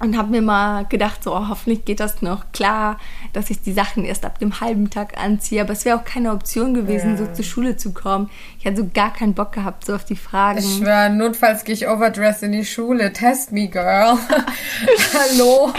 [0.03, 2.99] und habe mir mal gedacht, so oh, hoffentlich geht das noch klar,
[3.31, 5.61] dass ich die Sachen erst ab dem halben Tag anziehe.
[5.61, 7.17] Aber es wäre auch keine Option gewesen, ja.
[7.17, 8.29] so zur Schule zu kommen.
[8.59, 10.59] Ich hatte so gar keinen Bock gehabt, so auf die Fragen.
[10.59, 13.13] Ich schwöre, notfalls gehe ich overdressed in die Schule.
[13.13, 14.17] Test me, girl.
[15.13, 15.73] Hallo.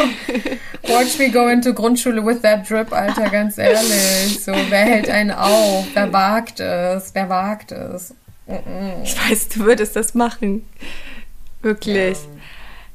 [0.89, 4.43] Watch me go into Grundschule with that drip, Alter, ganz ehrlich.
[4.43, 5.87] So, wer hält einen auf?
[5.93, 7.11] Wer wagt es?
[7.15, 8.15] Wer wagt es?
[9.03, 10.67] Ich weiß, du würdest das machen.
[11.63, 12.19] Wirklich.
[12.19, 12.34] Ja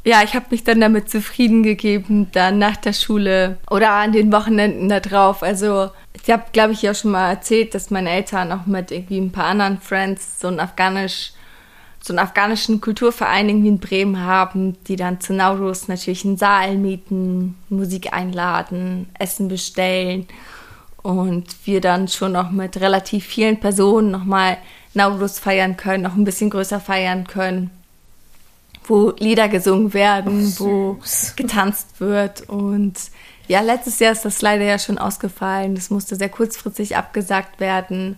[0.10, 4.32] ja, ich habe mich dann damit zufrieden gegeben, dann nach der Schule oder an den
[4.32, 5.44] Wochenenden da drauf.
[5.44, 9.20] Also ich habe, glaube ich, auch schon mal erzählt, dass meine Eltern auch mit irgendwie
[9.20, 11.34] ein paar anderen Friends so einen afghanisch
[12.02, 16.78] so einen afghanischen Kulturverein irgendwie in Bremen haben, die dann zu Naurus natürlich einen Saal
[16.78, 20.26] mieten, Musik einladen, Essen bestellen
[21.04, 24.58] und wir dann schon noch mit relativ vielen Personen nochmal
[24.94, 27.70] Naurus feiern können, noch ein bisschen größer feiern können
[28.90, 31.00] wo Lieder gesungen werden, oh, wo
[31.36, 32.50] getanzt wird.
[32.50, 32.96] Und
[33.48, 35.76] ja, letztes Jahr ist das leider ja schon ausgefallen.
[35.76, 38.18] Das musste sehr kurzfristig abgesagt werden.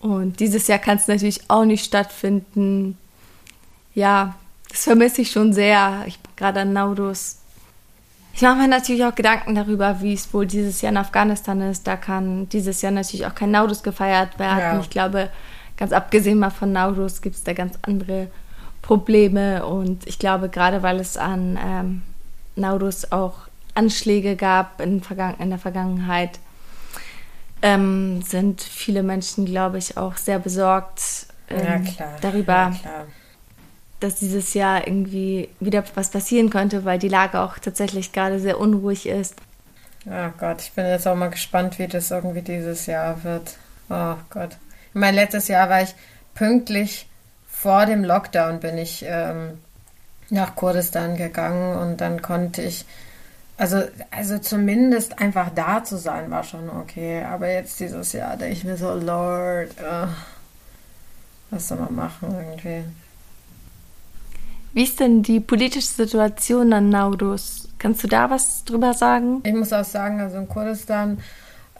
[0.00, 2.98] Und dieses Jahr kann es natürlich auch nicht stattfinden.
[3.94, 4.34] Ja,
[4.68, 6.04] das vermisse ich schon sehr.
[6.06, 7.38] Ich bin gerade an Naurus.
[8.34, 11.86] Ich mache mir natürlich auch Gedanken darüber, wie es wohl dieses Jahr in Afghanistan ist.
[11.86, 14.58] Da kann dieses Jahr natürlich auch kein Naurus gefeiert werden.
[14.58, 14.80] Ja.
[14.80, 15.30] Ich glaube,
[15.76, 18.28] ganz abgesehen mal von Naurus gibt es da ganz andere
[18.84, 22.02] Probleme und ich glaube, gerade weil es an ähm,
[22.54, 23.32] Naurus auch
[23.74, 26.38] Anschläge gab in, Vergangen in der Vergangenheit,
[27.62, 33.06] ähm, sind viele Menschen, glaube ich, auch sehr besorgt ähm, ja, darüber, ja,
[34.00, 38.60] dass dieses Jahr irgendwie wieder was passieren könnte, weil die Lage auch tatsächlich gerade sehr
[38.60, 39.36] unruhig ist.
[40.04, 43.56] Oh Gott, ich bin jetzt auch mal gespannt, wie das irgendwie dieses Jahr wird.
[43.88, 44.58] Oh Gott.
[44.92, 45.94] Mein letztes Jahr war ich
[46.34, 47.06] pünktlich
[47.64, 49.58] vor dem Lockdown bin ich ähm,
[50.28, 52.84] nach Kurdistan gegangen und dann konnte ich,
[53.56, 57.24] also, also zumindest einfach da zu sein, war schon okay.
[57.24, 60.08] Aber jetzt dieses Jahr denke ich mir so, Lord, uh,
[61.48, 62.84] was soll man machen irgendwie?
[64.74, 67.70] Wie ist denn die politische Situation an Naurus?
[67.78, 69.40] Kannst du da was drüber sagen?
[69.42, 71.18] Ich muss auch sagen, also in Kurdistan,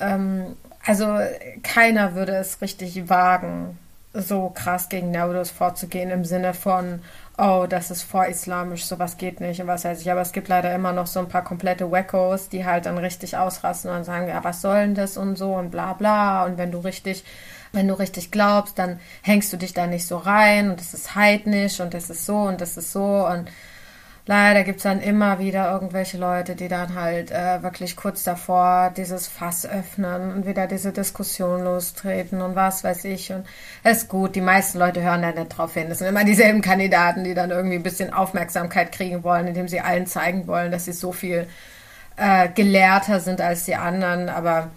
[0.00, 1.18] ähm, also
[1.62, 3.78] keiner würde es richtig wagen,
[4.14, 7.02] so krass gegen Naurus vorzugehen im Sinne von,
[7.36, 10.10] oh, das ist vorislamisch, sowas geht nicht und was weiß ich.
[10.10, 13.36] Aber es gibt leider immer noch so ein paar komplette Wackos, die halt dann richtig
[13.36, 16.44] ausrasten und sagen, ja, was soll denn das und so und bla bla.
[16.44, 17.24] Und wenn du richtig,
[17.72, 21.16] wenn du richtig glaubst, dann hängst du dich da nicht so rein und das ist
[21.16, 23.50] heidnisch und das ist so und das ist so und
[24.26, 28.92] leider gibt es dann immer wieder irgendwelche Leute, die dann halt äh, wirklich kurz davor
[28.96, 33.32] dieses Fass öffnen und wieder diese Diskussion lostreten und was weiß ich.
[33.32, 33.46] Und
[33.82, 35.88] es ist gut, die meisten Leute hören da nicht drauf hin.
[35.88, 39.80] Das sind immer dieselben Kandidaten, die dann irgendwie ein bisschen Aufmerksamkeit kriegen wollen, indem sie
[39.80, 41.46] allen zeigen wollen, dass sie so viel
[42.16, 44.28] äh, gelehrter sind als die anderen.
[44.28, 44.70] Aber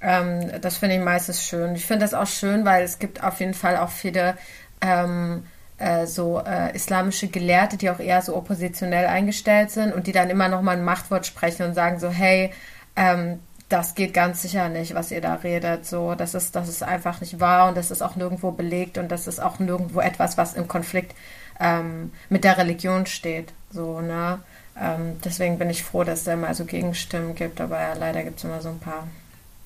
[0.00, 1.74] ähm, das finde ich meistens schön.
[1.74, 4.36] Ich finde das auch schön, weil es gibt auf jeden Fall auch viele
[4.80, 5.44] ähm,
[5.78, 10.30] äh, so äh, islamische Gelehrte, die auch eher so oppositionell eingestellt sind und die dann
[10.30, 12.52] immer noch mal ein Machtwort sprechen und sagen so, hey,
[12.96, 15.86] ähm, das geht ganz sicher nicht, was ihr da redet.
[15.86, 19.08] So, das ist, das ist einfach nicht wahr und das ist auch nirgendwo belegt und
[19.10, 21.14] das ist auch nirgendwo etwas, was im Konflikt
[21.60, 23.52] ähm, mit der Religion steht.
[23.70, 24.40] So, ne?
[24.80, 28.22] Ähm, deswegen bin ich froh, dass es da immer so Gegenstimmen gibt, aber ja, leider
[28.22, 29.06] gibt es immer so ein paar.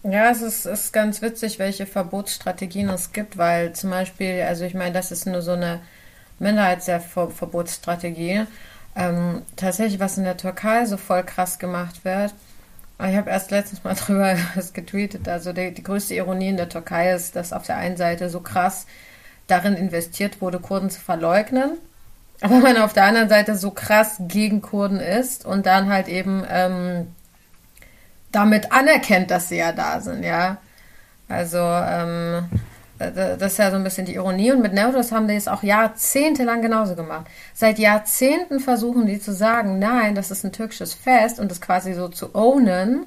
[0.02, 4.74] Ja, es ist, ist ganz witzig, welche Verbotsstrategien es gibt, weil zum Beispiel, also ich
[4.74, 5.80] meine, das ist nur so eine
[6.42, 8.46] Minderheitsverbotsstrategie.
[8.94, 12.34] Ähm, tatsächlich, was in der Türkei so voll krass gemacht wird.
[12.98, 15.28] Ich habe erst letztens mal drüber was getweetet.
[15.28, 18.40] Also die, die größte Ironie in der Türkei ist, dass auf der einen Seite so
[18.40, 18.86] krass
[19.46, 21.78] darin investiert wurde, Kurden zu verleugnen.
[22.40, 26.44] Aber man auf der anderen Seite so krass gegen Kurden ist und dann halt eben
[26.48, 27.06] ähm,
[28.32, 30.56] damit anerkennt, dass sie ja da sind, ja.
[31.28, 32.48] Also ähm,
[33.10, 34.52] das ist ja so ein bisschen die Ironie.
[34.52, 37.26] Und mit Neuros haben die es auch jahrzehntelang genauso gemacht.
[37.54, 41.94] Seit Jahrzehnten versuchen die zu sagen, nein, das ist ein türkisches Fest und das quasi
[41.94, 43.06] so zu ownen.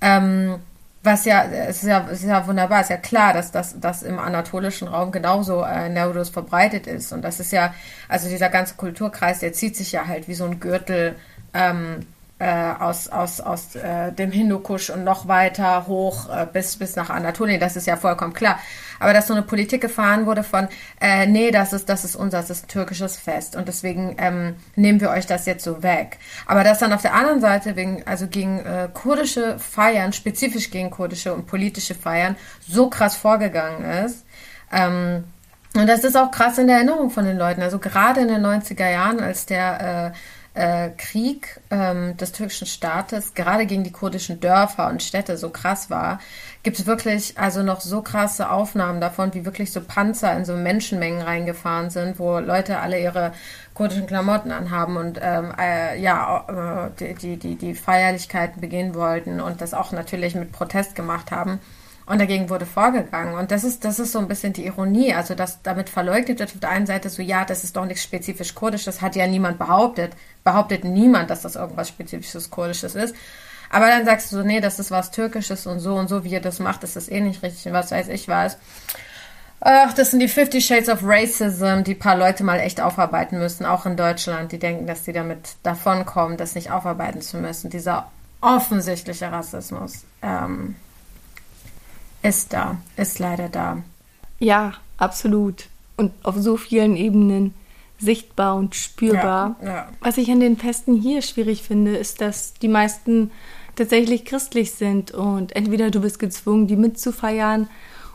[0.00, 0.56] Ähm,
[1.02, 4.02] was ja, es ja, es ist ja wunderbar, es ist ja klar, dass das, das
[4.02, 7.12] im anatolischen Raum genauso äh, Neuros verbreitet ist.
[7.12, 7.72] Und das ist ja,
[8.08, 11.16] also dieser ganze Kulturkreis, der zieht sich ja halt wie so ein Gürtel
[11.54, 12.06] ähm,
[12.38, 17.08] äh, aus, aus, aus äh, dem Hindukusch und noch weiter hoch äh, bis, bis nach
[17.10, 17.60] Anatolien.
[17.60, 18.58] Das ist ja vollkommen klar.
[19.00, 20.68] Aber dass so eine Politik gefahren wurde von,
[21.00, 24.54] äh, nee, das ist, das ist unser, das ist ein türkisches Fest und deswegen ähm,
[24.76, 26.18] nehmen wir euch das jetzt so weg.
[26.46, 30.90] Aber dass dann auf der anderen Seite wegen, also gegen äh, kurdische Feiern, spezifisch gegen
[30.90, 34.24] kurdische und politische Feiern, so krass vorgegangen ist,
[34.72, 35.24] ähm,
[35.74, 37.62] und das ist auch krass in der Erinnerung von den Leuten.
[37.62, 40.12] Also gerade in den 90er Jahren, als der
[40.54, 45.50] äh, äh, Krieg ähm, des türkischen Staates gerade gegen die kurdischen Dörfer und Städte so
[45.50, 46.20] krass war,
[46.62, 50.54] gibt es wirklich also noch so krasse Aufnahmen davon, wie wirklich so Panzer in so
[50.54, 53.32] Menschenmengen reingefahren sind, wo Leute alle ihre
[53.74, 59.60] kurdischen Klamotten anhaben und ähm, äh, ja äh, die, die, die, Feierlichkeiten begehen wollten und
[59.62, 61.60] das auch natürlich mit Protest gemacht haben.
[62.10, 63.34] Und dagegen wurde vorgegangen.
[63.34, 65.14] Und das ist, das ist so ein bisschen die Ironie.
[65.14, 68.02] Also, dass damit verleugnet wird auf der einen Seite so, ja, das ist doch nichts
[68.02, 68.84] spezifisch kurdisch.
[68.84, 70.14] Das hat ja niemand behauptet.
[70.42, 73.14] Behauptet niemand, dass das irgendwas spezifisches kurdisches ist.
[73.70, 76.30] Aber dann sagst du so, nee, das ist was Türkisches und so und so, wie
[76.30, 78.58] ihr das macht, ist das eh nicht richtig und was weiß ich was.
[79.60, 83.66] Ach, das sind die 50 Shades of Racism, die paar Leute mal echt aufarbeiten müssen,
[83.66, 84.52] auch in Deutschland.
[84.52, 87.70] Die denken, dass die damit davonkommen, das nicht aufarbeiten zu müssen.
[87.70, 90.04] Dieser offensichtliche Rassismus.
[90.22, 90.76] Ähm,
[92.22, 93.82] ist da, ist leider da.
[94.38, 95.68] Ja, absolut.
[95.96, 97.54] Und auf so vielen Ebenen
[97.98, 99.56] sichtbar und spürbar.
[99.60, 99.88] Ja, ja.
[100.00, 103.30] Was ich an den Festen hier schwierig finde, ist, dass die meisten
[103.80, 107.68] tatsächlich christlich sind und entweder du bist gezwungen, die mitzufeiern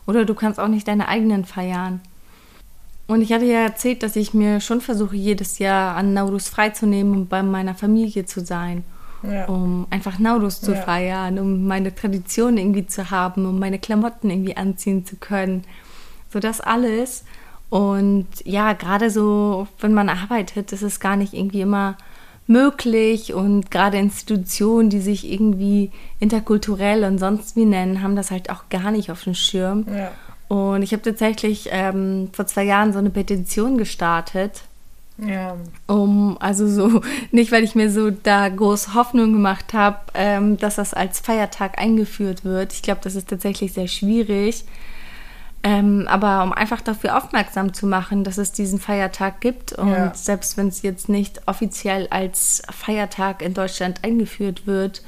[0.05, 2.01] oder du kannst auch nicht deine eigenen feiern.
[3.07, 7.13] Und ich hatte ja erzählt, dass ich mir schon versuche, jedes Jahr an Naurus freizunehmen,
[7.13, 8.83] um bei meiner Familie zu sein
[9.31, 9.45] ja.
[9.45, 10.81] um einfach Naurus zu ja.
[10.81, 15.63] feiern, um meine Tradition irgendwie zu haben, um meine Klamotten irgendwie anziehen zu können.
[16.31, 17.23] So das alles.
[17.69, 21.97] Und ja, gerade so, wenn man arbeitet, ist es gar nicht irgendwie immer
[22.47, 28.49] möglich und gerade Institutionen, die sich irgendwie interkulturell und sonst wie nennen, haben das halt
[28.49, 29.85] auch gar nicht auf dem Schirm.
[29.91, 30.11] Ja.
[30.47, 34.61] Und ich habe tatsächlich ähm, vor zwei Jahren so eine Petition gestartet,
[35.17, 35.55] ja.
[35.87, 40.75] Um, also so, nicht weil ich mir so da groß Hoffnung gemacht habe, ähm, dass
[40.75, 42.73] das als Feiertag eingeführt wird.
[42.73, 44.65] Ich glaube, das ist tatsächlich sehr schwierig.
[45.67, 50.13] Ähm, aber um einfach dafür aufmerksam zu machen, dass es diesen Feiertag gibt und ja.
[50.13, 55.01] selbst wenn es jetzt nicht offiziell als Feiertag in Deutschland eingeführt wird,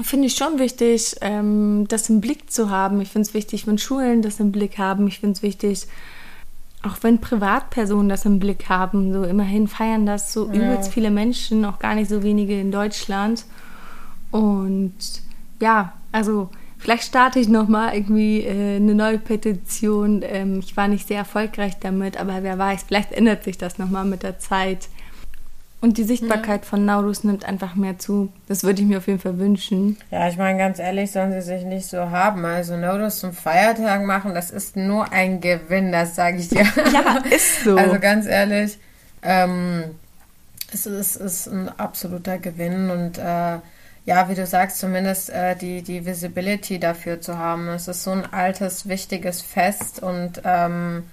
[0.00, 3.00] finde ich schon wichtig, ähm, das im Blick zu haben.
[3.00, 5.08] Ich finde es wichtig, wenn Schulen das im Blick haben.
[5.08, 5.88] Ich finde es wichtig,
[6.84, 10.54] auch wenn Privatpersonen das im Blick haben, so immerhin feiern das so ja.
[10.54, 13.44] übelst viele Menschen, auch gar nicht so wenige in Deutschland.
[14.30, 14.94] Und
[15.60, 16.48] ja, also
[16.80, 20.22] vielleicht starte ich nochmal irgendwie äh, eine neue Petition.
[20.24, 24.04] Ähm, ich war nicht sehr erfolgreich damit, aber wer weiß, vielleicht ändert sich das nochmal
[24.04, 24.88] mit der Zeit.
[25.82, 26.68] Und die Sichtbarkeit ja.
[26.68, 28.30] von Naurus nimmt einfach mehr zu.
[28.48, 29.96] Das würde ich mir auf jeden Fall wünschen.
[30.10, 32.44] Ja, ich meine, ganz ehrlich, sollen sie sich nicht so haben.
[32.44, 36.66] Also Naurus zum Feiertag machen, das ist nur ein Gewinn, das sage ich dir.
[36.92, 37.76] Ja, ist so.
[37.76, 38.78] Also ganz ehrlich,
[39.22, 39.84] ähm,
[40.72, 43.58] es ist, ist ein absoluter Gewinn und äh,
[44.10, 47.68] ja, wie du sagst, zumindest äh, die, die Visibility dafür zu haben.
[47.68, 51.04] Es ist so ein altes, wichtiges Fest und ähm,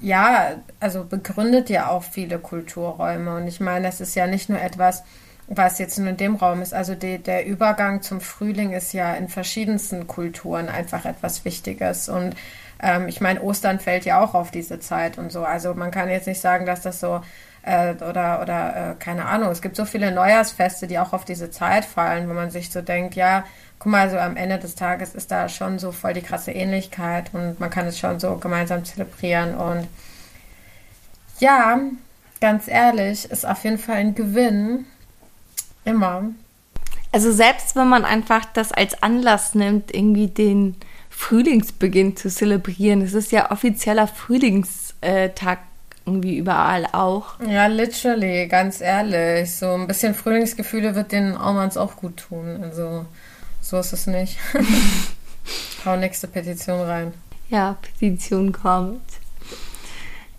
[0.00, 3.34] ja, also begründet ja auch viele Kulturräume.
[3.34, 5.02] Und ich meine, das ist ja nicht nur etwas,
[5.48, 6.74] was jetzt nur in dem Raum ist.
[6.74, 12.08] Also die, der Übergang zum Frühling ist ja in verschiedensten Kulturen einfach etwas Wichtiges.
[12.08, 12.36] Und
[12.80, 15.44] ähm, ich meine, Ostern fällt ja auch auf diese Zeit und so.
[15.44, 17.20] Also man kann jetzt nicht sagen, dass das so
[17.62, 19.50] äh, oder oder äh, keine Ahnung.
[19.50, 22.82] Es gibt so viele Neujahrsfeste, die auch auf diese Zeit fallen, wo man sich so
[22.82, 23.44] denkt, ja,
[23.78, 27.30] guck mal, so am Ende des Tages ist da schon so voll die krasse Ähnlichkeit
[27.32, 29.54] und man kann es schon so gemeinsam zelebrieren.
[29.54, 29.88] Und
[31.40, 31.80] ja,
[32.40, 34.86] ganz ehrlich, ist auf jeden Fall ein Gewinn.
[35.84, 36.30] Immer.
[37.10, 40.76] Also selbst wenn man einfach das als Anlass nimmt, irgendwie den
[41.10, 45.58] Frühlingsbeginn zu zelebrieren, es ist ja offizieller Frühlingstag
[46.06, 47.38] irgendwie überall auch.
[47.46, 49.54] Ja, literally, ganz ehrlich.
[49.54, 52.62] So ein bisschen Frühlingsgefühle wird den Aumans auch gut tun.
[52.62, 53.06] Also
[53.60, 54.38] so ist es nicht.
[55.84, 57.12] Hau nächste Petition rein.
[57.48, 59.02] Ja, Petition kommt.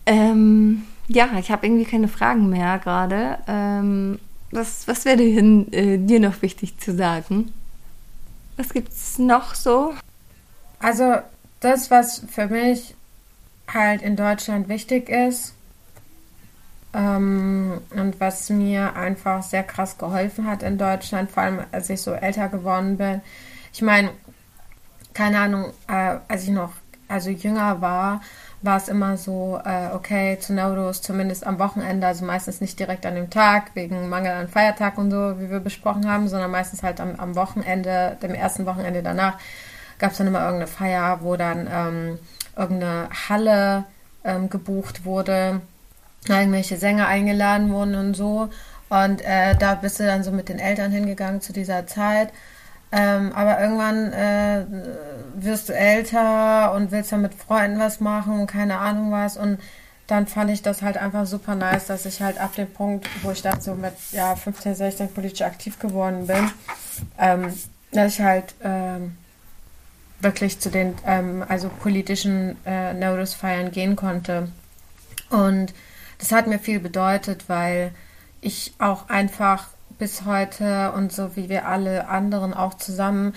[0.06, 3.38] Ähm, ja, ich habe irgendwie keine Fragen mehr gerade.
[3.47, 4.19] Ähm,
[4.52, 7.54] was, was wäre äh, dir noch wichtig zu sagen?
[8.58, 9.93] Was gibt es noch so?
[10.80, 11.15] Also,
[11.60, 12.93] das, was für mich
[13.67, 15.54] halt in Deutschland wichtig ist
[16.93, 22.02] ähm, und was mir einfach sehr krass geholfen hat in Deutschland, vor allem als ich
[22.02, 23.21] so älter geworden bin.
[23.73, 24.12] Ich meine,
[25.13, 26.73] keine Ahnung, äh, als ich noch
[27.08, 28.21] also jünger war,
[28.62, 33.06] war es immer so, äh, okay, zu Naudos zumindest am Wochenende, also meistens nicht direkt
[33.06, 36.82] an dem Tag, wegen Mangel an Feiertag und so, wie wir besprochen haben, sondern meistens
[36.82, 39.38] halt am, am Wochenende, dem ersten Wochenende danach,
[39.99, 42.19] gab es dann immer irgendeine Feier, wo dann ähm,
[42.56, 43.86] irgendeine Halle
[44.23, 45.62] ähm, gebucht wurde,
[46.27, 48.49] irgendwelche Sänger eingeladen wurden und so.
[48.89, 52.29] Und äh, da bist du dann so mit den Eltern hingegangen zu dieser Zeit.
[52.91, 54.65] Ähm, aber irgendwann äh,
[55.36, 59.36] wirst du älter und willst dann mit Freunden was machen und keine Ahnung was.
[59.36, 59.58] Und
[60.06, 63.32] dann fand ich das halt einfach super nice, dass ich halt ab dem Punkt, wo
[63.32, 66.51] ich dann so mit ja, 15, 16 politisch aktiv geworden bin,
[67.17, 67.51] ähm,
[67.91, 69.17] dass ich halt ähm,
[70.24, 74.50] wirklich zu den ähm, also politischen äh, Notice-Feiern gehen konnte.
[75.30, 75.74] Und
[76.20, 77.92] das hat mir viel bedeutet, weil
[78.42, 79.68] ich auch einfach
[80.00, 83.34] bis heute und so wie wir alle anderen auch zusammen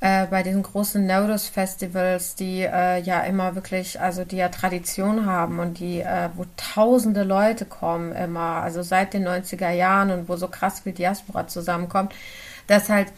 [0.00, 5.58] äh, bei diesen großen Notice-Festivals, die äh, ja immer wirklich, also die ja Tradition haben
[5.58, 10.36] und die, äh, wo tausende Leute kommen immer, also seit den 90er Jahren und wo
[10.36, 12.14] so krass viel Diaspora zusammenkommt,
[12.66, 13.08] dass halt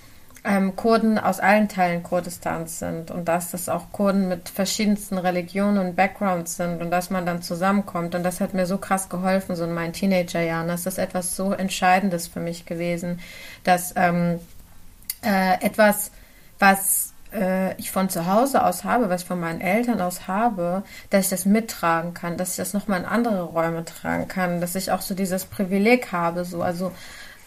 [0.45, 5.79] ähm, Kurden aus allen Teilen Kurdistans sind und dass das auch Kurden mit verschiedensten Religionen
[5.79, 8.15] und Backgrounds sind und dass man dann zusammenkommt.
[8.15, 10.67] Und das hat mir so krass geholfen, so in meinen Teenagerjahren.
[10.67, 13.21] Das ist etwas so Entscheidendes für mich gewesen,
[13.63, 14.41] dass ähm,
[15.25, 16.11] äh, etwas,
[16.59, 20.83] was äh, ich von zu Hause aus habe, was ich von meinen Eltern aus habe,
[21.11, 24.75] dass ich das mittragen kann, dass ich das nochmal in andere Räume tragen kann, dass
[24.75, 26.91] ich auch so dieses Privileg habe, so, also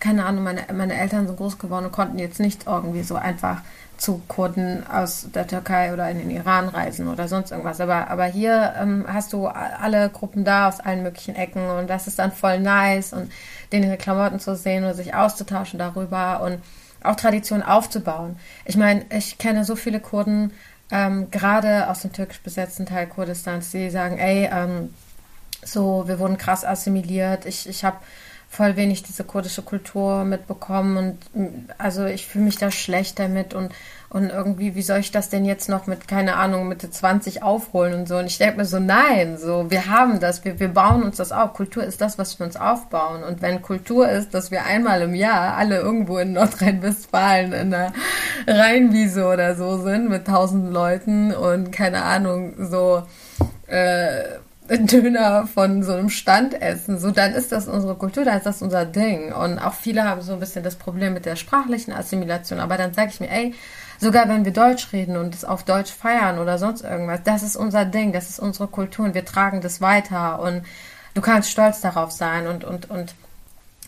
[0.06, 3.62] keine Ahnung, meine, meine Eltern sind groß geworden und konnten jetzt nicht irgendwie so einfach
[3.98, 7.82] zu Kurden aus der Türkei oder in den Iran reisen oder sonst irgendwas.
[7.82, 12.06] Aber, aber hier ähm, hast du alle Gruppen da aus allen möglichen Ecken und das
[12.06, 13.32] ist dann voll nice und
[13.72, 16.60] denen ihre Klamotten zu sehen und sich auszutauschen darüber und
[17.02, 18.38] auch Tradition aufzubauen.
[18.66, 20.52] Ich meine, ich kenne so viele Kurden,
[20.92, 24.94] ähm, gerade aus dem türkisch besetzten Teil Kurdistans, die sagen, ey, ähm,
[25.64, 27.48] so, wir wurden krass assimiliert.
[27.48, 27.98] Ich, ich habe
[28.56, 33.72] voll wenig diese kurdische Kultur mitbekommen und also ich fühle mich da schlecht damit und
[34.16, 37.94] und irgendwie, wie soll ich das denn jetzt noch mit, keine Ahnung, Mitte 20 aufholen
[37.94, 38.16] und so?
[38.16, 41.34] Und ich denke mir so, nein, so, wir haben das, wir, wir bauen uns das
[41.34, 41.52] auf.
[41.52, 43.24] Kultur ist das, was wir uns aufbauen.
[43.24, 47.92] Und wenn Kultur ist, dass wir einmal im Jahr alle irgendwo in Nordrhein-Westfalen in einer
[48.48, 53.04] Rheinwiese oder so sind mit tausend Leuten und keine Ahnung, so,
[53.68, 54.24] äh,
[54.70, 58.62] Döner von so einem Stand essen, so dann ist das unsere Kultur, dann ist das
[58.62, 59.32] unser Ding.
[59.32, 62.60] Und auch viele haben so ein bisschen das Problem mit der sprachlichen Assimilation.
[62.60, 63.54] Aber dann sage ich mir, ey,
[64.00, 67.56] sogar wenn wir Deutsch reden und es auf Deutsch feiern oder sonst irgendwas, das ist
[67.56, 70.40] unser Ding, das ist unsere Kultur und wir tragen das weiter.
[70.40, 70.64] Und
[71.14, 73.14] du kannst stolz darauf sein und, und, und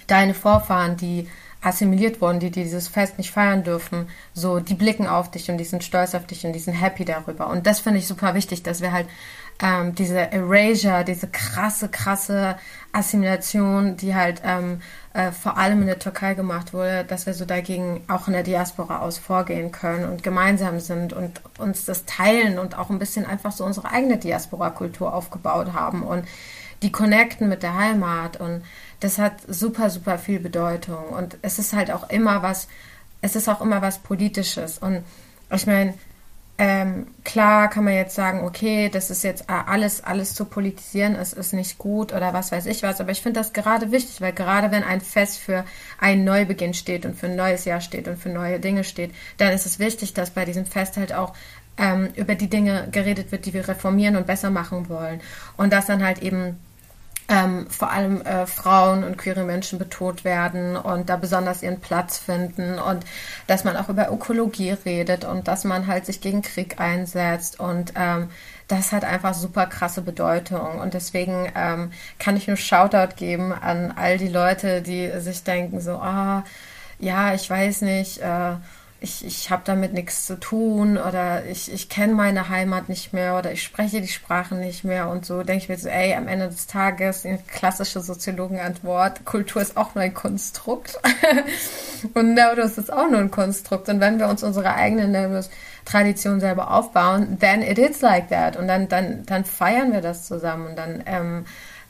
[0.07, 1.27] deine Vorfahren, die
[1.61, 5.57] assimiliert wurden, die, die dieses Fest nicht feiern dürfen, so, die blicken auf dich und
[5.57, 7.47] die sind stolz auf dich und die sind happy darüber.
[7.47, 9.07] Und das finde ich super wichtig, dass wir halt
[9.61, 12.57] ähm, diese Erasure, diese krasse, krasse
[12.91, 14.81] Assimilation, die halt ähm,
[15.13, 18.43] äh, vor allem in der Türkei gemacht wurde, dass wir so dagegen auch in der
[18.43, 23.25] Diaspora aus vorgehen können und gemeinsam sind und uns das teilen und auch ein bisschen
[23.25, 26.25] einfach so unsere eigene Diaspora-Kultur aufgebaut haben und
[26.83, 28.61] die connecten mit der Heimat und
[28.99, 31.09] das hat super, super viel Bedeutung.
[31.09, 32.67] Und es ist halt auch immer was,
[33.21, 34.77] es ist auch immer was Politisches.
[34.79, 35.03] Und
[35.51, 35.93] ich meine,
[36.59, 41.33] ähm, klar kann man jetzt sagen, okay, das ist jetzt alles, alles zu politisieren, es
[41.33, 44.33] ist nicht gut oder was weiß ich was, aber ich finde das gerade wichtig, weil
[44.33, 45.65] gerade wenn ein Fest für
[45.99, 49.53] einen Neubeginn steht und für ein neues Jahr steht und für neue Dinge steht, dann
[49.53, 51.33] ist es wichtig, dass bei diesem Fest halt auch
[51.77, 55.21] ähm, über die Dinge geredet wird, die wir reformieren und besser machen wollen.
[55.57, 56.57] Und dass dann halt eben
[57.29, 62.17] ähm, vor allem äh, Frauen und queere Menschen betont werden und da besonders ihren Platz
[62.17, 63.05] finden und
[63.47, 67.93] dass man auch über Ökologie redet und dass man halt sich gegen Krieg einsetzt und
[67.95, 68.29] ähm,
[68.67, 73.93] das hat einfach super krasse Bedeutung und deswegen ähm, kann ich nur Shoutout geben an
[73.95, 76.43] all die Leute, die sich denken so, ah,
[76.99, 78.55] ja, ich weiß nicht, äh,
[78.99, 83.37] ich, ich habe damit nichts zu tun oder ich, ich kenne meine Heimat nicht mehr
[83.37, 86.27] oder ich spreche die Sprache nicht mehr und so denke ich mir so, ey, am
[86.27, 90.99] Ende des Tages, eine klassische Soziologenantwort, Kultur ist auch nur ein Konstrukt.
[92.13, 93.89] Und Nervus ist auch nur ein Konstrukt.
[93.89, 98.57] Und wenn wir uns unsere eigene Nervus-Tradition selber aufbauen, then it is like that.
[98.57, 100.67] Und dann, dann, dann feiern wir das zusammen.
[100.67, 101.45] Und dann ähm,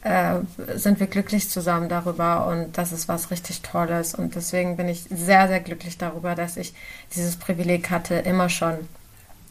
[0.08, 4.16] äh, sind wir glücklich zusammen darüber und das ist was richtig Tolles.
[4.16, 6.74] Und deswegen bin ich sehr, sehr glücklich darüber, dass ich
[7.16, 8.88] dieses Privileg hatte, immer schon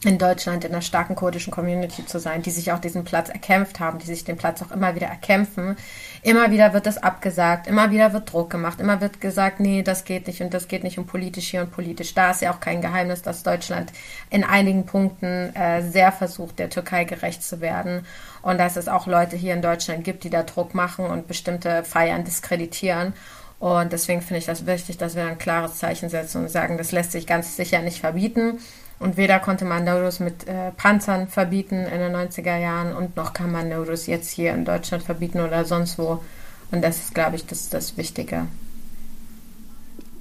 [0.03, 3.79] in Deutschland in einer starken kurdischen Community zu sein, die sich auch diesen Platz erkämpft
[3.79, 5.75] haben, die sich den Platz auch immer wieder erkämpfen.
[6.21, 10.05] Immer wieder wird das abgesagt, immer wieder wird Druck gemacht, immer wird gesagt, nee, das
[10.05, 12.29] geht nicht und das geht nicht um politisch hier und politisch da.
[12.29, 13.91] Ist ja auch kein Geheimnis, dass Deutschland
[14.29, 18.05] in einigen Punkten äh, sehr versucht, der Türkei gerecht zu werden
[18.47, 21.83] und dass es auch Leute hier in Deutschland gibt, die da Druck machen und bestimmte
[21.83, 23.11] Feiern diskreditieren.
[23.59, 26.93] Und deswegen finde ich das wichtig, dass wir ein klares Zeichen setzen und sagen, das
[26.93, 28.59] lässt sich ganz sicher nicht verbieten.
[28.99, 33.33] Und weder konnte man Nowruz mit äh, Panzern verbieten in den 90er Jahren und noch
[33.33, 36.23] kann man Nowruz jetzt hier in Deutschland verbieten oder sonst wo.
[36.71, 38.47] Und das ist, glaube ich, das, das Wichtige.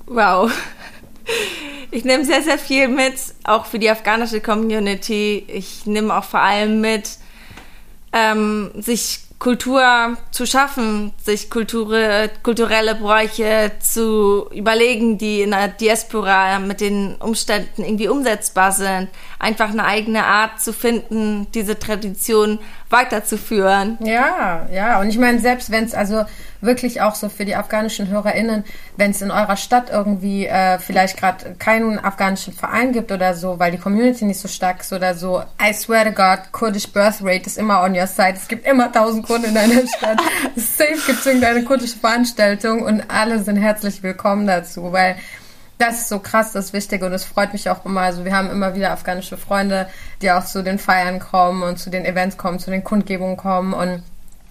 [0.07, 0.51] Wow.
[1.93, 3.15] Ich nehme sehr, sehr viel mit,
[3.45, 5.45] auch für die afghanische Community.
[5.47, 7.19] Ich nehme auch vor allem mit,
[8.17, 16.59] ähm, sich Kultur zu schaffen, sich Kultur, kulturelle Bräuche zu überlegen, die in der Diaspora
[16.59, 19.09] mit den Umständen irgendwie umsetzbar sind.
[19.39, 22.59] Einfach eine eigene Art zu finden, diese Tradition
[22.91, 23.99] weiterzuführen.
[24.01, 25.01] Ja, ja.
[25.01, 26.25] Und ich meine, selbst wenn es also
[26.61, 28.65] wirklich auch so für die afghanischen HörerInnen,
[28.97, 33.59] wenn es in eurer Stadt irgendwie äh, vielleicht gerade keinen afghanischen Verein gibt oder so,
[33.59, 37.23] weil die Community nicht so stark ist oder so, I swear to God, Kurdish Birth
[37.23, 38.35] Rate ist immer on your side.
[38.37, 40.21] Es gibt immer tausend Kurden in einer Stadt.
[40.57, 45.17] Safe gibt es irgendeine kurdische Veranstaltung und alle sind herzlich willkommen dazu, weil
[45.79, 48.01] das ist so krass, das Wichtige und es freut mich auch immer.
[48.01, 49.89] Also wir haben immer wieder afghanische Freunde,
[50.23, 53.75] die auch zu den Feiern kommen und zu den Events kommen, zu den Kundgebungen kommen
[53.75, 54.03] und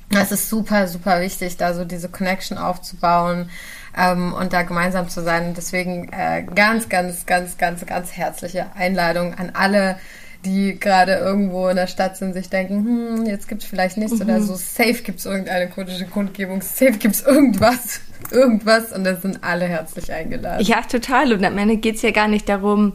[0.09, 3.49] es ist super, super wichtig, da so diese Connection aufzubauen
[3.97, 5.53] ähm, und da gemeinsam zu sein.
[5.55, 9.97] Deswegen äh, ganz, ganz, ganz, ganz, ganz herzliche Einladung an alle,
[10.45, 14.19] die gerade irgendwo in der Stadt sind, sich denken, hm, jetzt gibt es vielleicht nichts
[14.19, 14.21] mhm.
[14.21, 14.55] oder so.
[14.55, 19.65] Safe gibt es irgendeine kurdische Kundgebung, safe gibt es irgendwas, irgendwas und da sind alle
[19.65, 20.65] herzlich eingeladen.
[20.65, 21.33] Ja, total.
[21.33, 22.93] Und am Ende geht es ja gar nicht darum,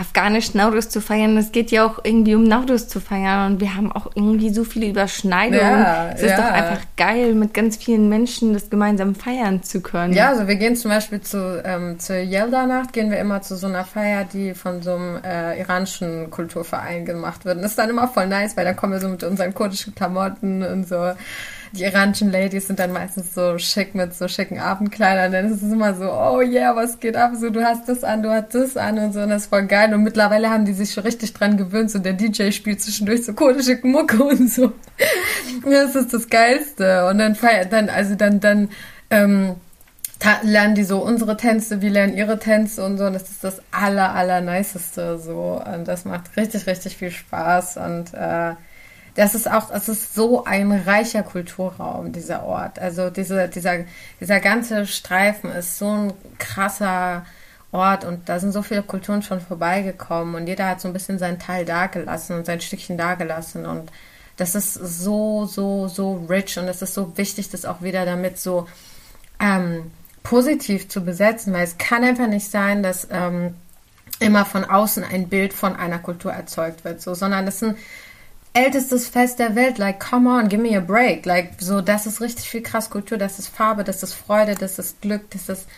[0.00, 1.36] afghanisch Nauruz zu feiern.
[1.36, 4.64] Es geht ja auch irgendwie um Nauruz zu feiern und wir haben auch irgendwie so
[4.64, 5.60] viele Überschneidungen.
[5.60, 6.36] Ja, es ist ja.
[6.38, 10.14] doch einfach geil, mit ganz vielen Menschen das gemeinsam feiern zu können.
[10.14, 13.66] Ja, also wir gehen zum Beispiel zu, ähm, zur Yelda-Nacht, gehen wir immer zu so
[13.66, 17.56] einer Feier, die von so einem äh, iranischen Kulturverein gemacht wird.
[17.56, 19.94] Und das ist dann immer voll nice, weil dann kommen wir so mit unseren kurdischen
[19.94, 21.12] Klamotten und so
[21.72, 25.30] die iranischen Ladies sind dann meistens so schick mit so schicken Abendkleidern.
[25.30, 27.32] Dann ist es immer so, oh yeah, was geht ab?
[27.38, 29.20] So, du hast das an, du hast das an und so.
[29.20, 29.94] Und das ist voll geil.
[29.94, 31.90] Und mittlerweile haben die sich schon richtig dran gewöhnt.
[31.90, 34.72] So, der DJ spielt zwischendurch so kurdische Mucke und so.
[35.64, 37.06] Das ist das Geilste.
[37.08, 38.68] Und dann feiert, dann, also dann, dann,
[39.10, 39.56] ähm,
[40.42, 43.04] lernen die so unsere Tänze, wir lernen ihre Tänze und so.
[43.04, 45.62] Und das ist das aller, aller niceste so.
[45.64, 47.76] Und das macht richtig, richtig viel Spaß.
[47.76, 48.54] Und äh,
[49.20, 52.78] das ist auch, es ist so ein reicher Kulturraum, dieser Ort.
[52.78, 53.84] Also diese, dieser,
[54.18, 57.26] dieser ganze Streifen ist so ein krasser
[57.70, 61.18] Ort und da sind so viele Kulturen schon vorbeigekommen und jeder hat so ein bisschen
[61.18, 63.92] seinen Teil dagelassen und sein Stückchen dagelassen und
[64.38, 68.38] das ist so, so, so rich und es ist so wichtig, das auch wieder damit
[68.38, 68.68] so
[69.38, 69.90] ähm,
[70.22, 73.52] positiv zu besetzen, weil es kann einfach nicht sein, dass ähm,
[74.18, 77.76] immer von außen ein Bild von einer Kultur erzeugt wird, so, sondern das sind
[78.52, 79.78] ältestes Fest der Welt.
[79.78, 81.26] Like, come on, give me a break.
[81.26, 84.78] Like, so, das ist richtig viel krass Kultur, das ist Farbe, das ist Freude, das
[84.78, 85.68] ist Glück, das ist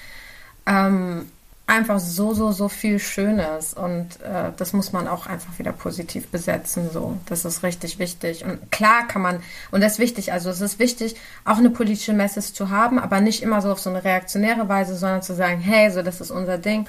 [0.67, 1.27] ähm,
[1.67, 3.75] einfach so, so, so viel Schönes.
[3.75, 6.91] Und äh, das muss man auch einfach wieder positiv besetzen.
[6.91, 8.45] So, das ist richtig wichtig.
[8.45, 12.13] Und klar kann man, und das ist wichtig, also es ist wichtig, auch eine politische
[12.13, 15.61] Message zu haben, aber nicht immer so auf so eine reaktionäre Weise, sondern zu sagen,
[15.61, 16.87] hey, so, das ist unser Ding.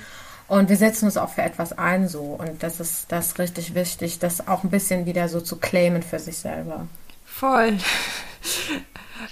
[0.48, 2.38] Und wir setzen uns auch für etwas ein so.
[2.40, 6.04] Und das ist das ist richtig wichtig, das auch ein bisschen wieder so zu claimen
[6.04, 6.88] für sich selber.
[7.26, 7.78] Voll.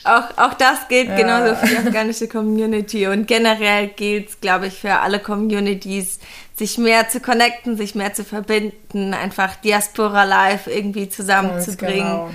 [0.03, 1.15] Auch, auch das gilt ja.
[1.15, 3.07] genauso für die afghanische Community.
[3.07, 6.19] Und generell gilt es, glaube ich, für alle Communities,
[6.55, 12.31] sich mehr zu connecten, sich mehr zu verbinden, einfach Diaspora Life irgendwie zusammenzubringen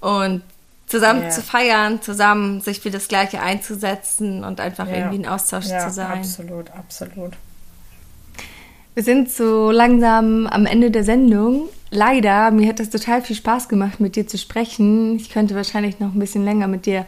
[0.00, 0.20] genau.
[0.22, 0.42] und
[0.86, 1.30] zusammen ja.
[1.30, 4.96] zu feiern, zusammen sich für das Gleiche einzusetzen und einfach ja.
[4.96, 6.18] irgendwie in Austausch zu sein.
[6.18, 7.32] Absolut, absolut.
[9.00, 11.70] Wir sind so langsam am Ende der Sendung.
[11.90, 15.16] Leider, mir hat das total viel Spaß gemacht, mit dir zu sprechen.
[15.16, 17.06] Ich könnte wahrscheinlich noch ein bisschen länger mit dir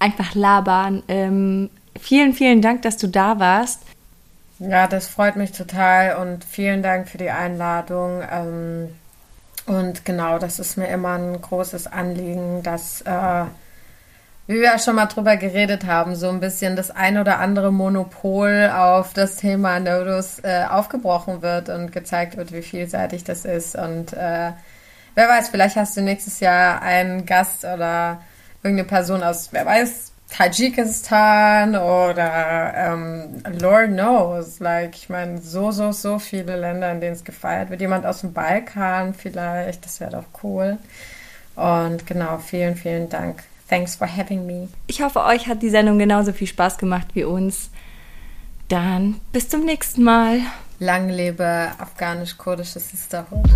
[0.00, 1.04] einfach labern.
[1.06, 1.70] Ähm,
[2.00, 3.82] vielen, vielen Dank, dass du da warst.
[4.58, 8.22] Ja, das freut mich total und vielen Dank für die Einladung.
[8.28, 8.88] Ähm,
[9.66, 13.44] und genau, das ist mir immer ein großes Anliegen, dass äh,
[14.50, 17.72] wie wir ja schon mal drüber geredet haben, so ein bisschen das ein oder andere
[17.72, 23.76] Monopol auf das Thema Nodus äh, aufgebrochen wird und gezeigt wird, wie vielseitig das ist.
[23.76, 24.50] Und äh,
[25.14, 28.22] wer weiß, vielleicht hast du nächstes Jahr einen Gast oder
[28.64, 35.92] irgendeine Person aus, wer weiß, Tadschikistan oder ähm, Lord knows, like, ich meine, so, so,
[35.92, 37.80] so viele Länder, in denen es gefeiert wird.
[37.80, 40.78] Jemand aus dem Balkan vielleicht, das wäre doch cool.
[41.54, 44.68] Und genau, vielen, vielen Dank Thanks for having me.
[44.88, 47.70] Ich hoffe, euch hat die Sendung genauso viel Spaß gemacht wie uns.
[48.66, 50.40] Dann bis zum nächsten Mal.
[50.80, 53.48] Lang lebe afghanisch-kurdische Sisterhood.